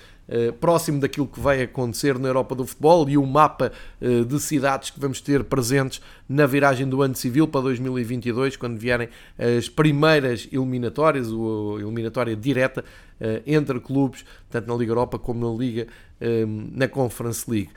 próximo 0.60 1.00
daquilo 1.00 1.26
que 1.26 1.40
vai 1.40 1.62
acontecer 1.62 2.18
na 2.18 2.28
Europa 2.28 2.54
do 2.54 2.66
futebol 2.66 3.08
e 3.08 3.16
o 3.16 3.24
mapa 3.24 3.72
uh, 4.00 4.24
de 4.24 4.40
cidades 4.40 4.90
que 4.90 5.00
vamos 5.00 5.20
ter 5.20 5.44
presentes 5.44 6.00
na 6.28 6.46
viragem 6.46 6.86
do 6.86 7.00
ano 7.00 7.14
civil 7.14 7.48
para 7.48 7.62
2022, 7.62 8.56
quando 8.56 8.78
vierem 8.78 9.08
as 9.38 9.68
primeiras 9.68 10.46
eliminatórias, 10.52 11.28
a 11.28 11.80
eliminatória 11.80 12.36
direta 12.36 12.84
entre 13.46 13.81
clubes, 13.81 14.24
tanto 14.48 14.68
na 14.68 14.74
Liga 14.74 14.92
Europa 14.92 15.18
como 15.18 15.50
na 15.50 15.59
Liga 15.59 15.87
um, 16.20 16.70
na 16.72 16.88
Conference 16.88 17.50
League. 17.50 17.70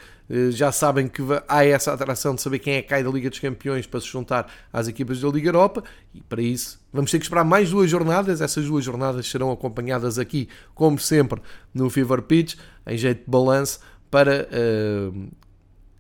Já 0.52 0.72
sabem 0.72 1.08
que 1.08 1.22
há 1.48 1.66
essa 1.66 1.92
atração 1.92 2.34
de 2.36 2.42
saber 2.42 2.60
quem 2.60 2.76
é 2.76 2.82
que 2.82 2.88
cai 2.88 3.04
da 3.04 3.10
Liga 3.10 3.30
dos 3.30 3.40
Campeões 3.40 3.86
para 3.86 4.00
se 4.00 4.08
juntar 4.08 4.50
às 4.72 4.88
equipas 4.88 5.20
da 5.20 5.28
Liga 5.28 5.50
Europa 5.50 5.84
e 6.14 6.22
para 6.22 6.42
isso 6.42 6.80
vamos 6.94 7.12
ter 7.12 7.18
que 7.18 7.26
esperar 7.26 7.44
mais 7.44 7.72
duas 7.72 7.90
jornadas. 7.90 8.40
Essas 8.40 8.66
duas 8.66 8.86
jornadas 8.86 9.28
serão 9.28 9.52
acompanhadas 9.52 10.18
aqui, 10.18 10.48
como 10.74 10.98
sempre, 10.98 11.42
no 11.74 11.90
Fever 11.90 12.22
Pitch, 12.22 12.56
em 12.88 12.98
jeito 12.98 13.26
de 13.26 13.30
balanço, 13.30 13.80
para 14.10 14.48
uh, 14.48 15.30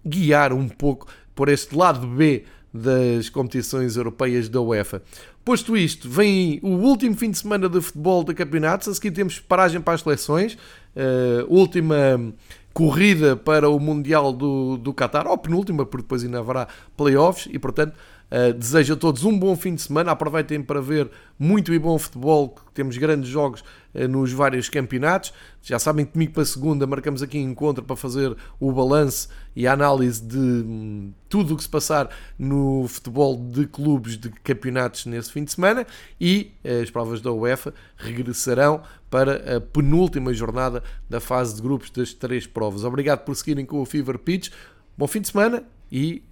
guiar 0.05 0.53
um 0.53 0.69
pouco 0.69 1.07
por 1.35 1.49
este 1.49 1.75
lado 1.75 2.07
B 2.07 2.45
das 2.73 3.29
competições 3.29 3.97
europeias 3.97 4.47
da 4.47 4.61
UEFA. 4.61 5.01
Posto 5.43 5.75
isto, 5.75 6.09
vem 6.09 6.59
o 6.61 6.69
último 6.69 7.15
fim 7.15 7.31
de 7.31 7.39
semana 7.39 7.67
de 7.67 7.81
futebol 7.81 8.23
de 8.23 8.33
campeonatos. 8.33 8.87
A 8.87 8.93
seguir 8.93 9.11
temos 9.11 9.39
paragem 9.39 9.81
para 9.81 9.95
as 9.95 10.01
seleções. 10.01 10.53
Uh, 10.95 11.45
última 11.47 12.33
corrida 12.73 13.35
para 13.35 13.69
o 13.69 13.79
Mundial 13.79 14.31
do, 14.31 14.77
do 14.77 14.93
Qatar, 14.93 15.27
ou 15.27 15.37
penúltima, 15.37 15.85
porque 15.85 16.03
depois 16.03 16.23
ainda 16.23 16.39
haverá 16.39 16.67
playoffs 16.95 17.49
e, 17.51 17.59
portanto, 17.59 17.93
Uh, 18.31 18.53
desejo 18.53 18.93
a 18.93 18.95
todos 18.95 19.25
um 19.25 19.37
bom 19.37 19.57
fim 19.57 19.75
de 19.75 19.81
semana. 19.81 20.13
Aproveitem 20.13 20.63
para 20.63 20.79
ver 20.79 21.11
muito 21.37 21.73
e 21.73 21.77
bom 21.77 21.99
futebol, 21.99 22.55
temos 22.73 22.97
grandes 22.97 23.29
jogos 23.29 23.61
uh, 23.93 24.07
nos 24.07 24.31
vários 24.31 24.69
campeonatos. 24.69 25.33
Já 25.61 25.77
sabem 25.77 26.05
que 26.05 26.13
comigo 26.13 26.31
para 26.31 26.45
segunda 26.45 26.87
marcamos 26.87 27.21
aqui 27.21 27.37
encontro 27.37 27.83
para 27.83 27.97
fazer 27.97 28.33
o 28.57 28.71
balanço 28.71 29.27
e 29.53 29.67
a 29.67 29.73
análise 29.73 30.23
de 30.23 30.37
hum, 30.37 31.11
tudo 31.27 31.53
o 31.53 31.57
que 31.57 31.63
se 31.63 31.67
passar 31.67 32.09
no 32.39 32.87
futebol 32.87 33.35
de 33.35 33.67
clubes 33.67 34.17
de 34.17 34.29
campeonatos 34.29 35.05
nesse 35.07 35.29
fim 35.29 35.43
de 35.43 35.51
semana 35.51 35.85
e 36.19 36.53
uh, 36.63 36.83
as 36.83 36.89
provas 36.89 37.19
da 37.19 37.33
UEFA 37.33 37.73
regressarão 37.97 38.81
para 39.09 39.57
a 39.57 39.59
penúltima 39.59 40.33
jornada 40.33 40.81
da 41.09 41.19
fase 41.19 41.55
de 41.55 41.61
grupos 41.61 41.89
das 41.89 42.13
três 42.13 42.47
provas. 42.47 42.85
Obrigado 42.85 43.25
por 43.25 43.35
seguirem 43.35 43.65
com 43.65 43.81
o 43.81 43.85
Fever 43.85 44.17
Pitch. 44.17 44.51
Bom 44.97 45.05
fim 45.05 45.19
de 45.19 45.27
semana 45.27 45.63
e 45.91 46.23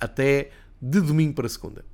até 0.00 0.50
de 0.80 1.00
domingo 1.00 1.34
para 1.34 1.48
segunda. 1.48 1.84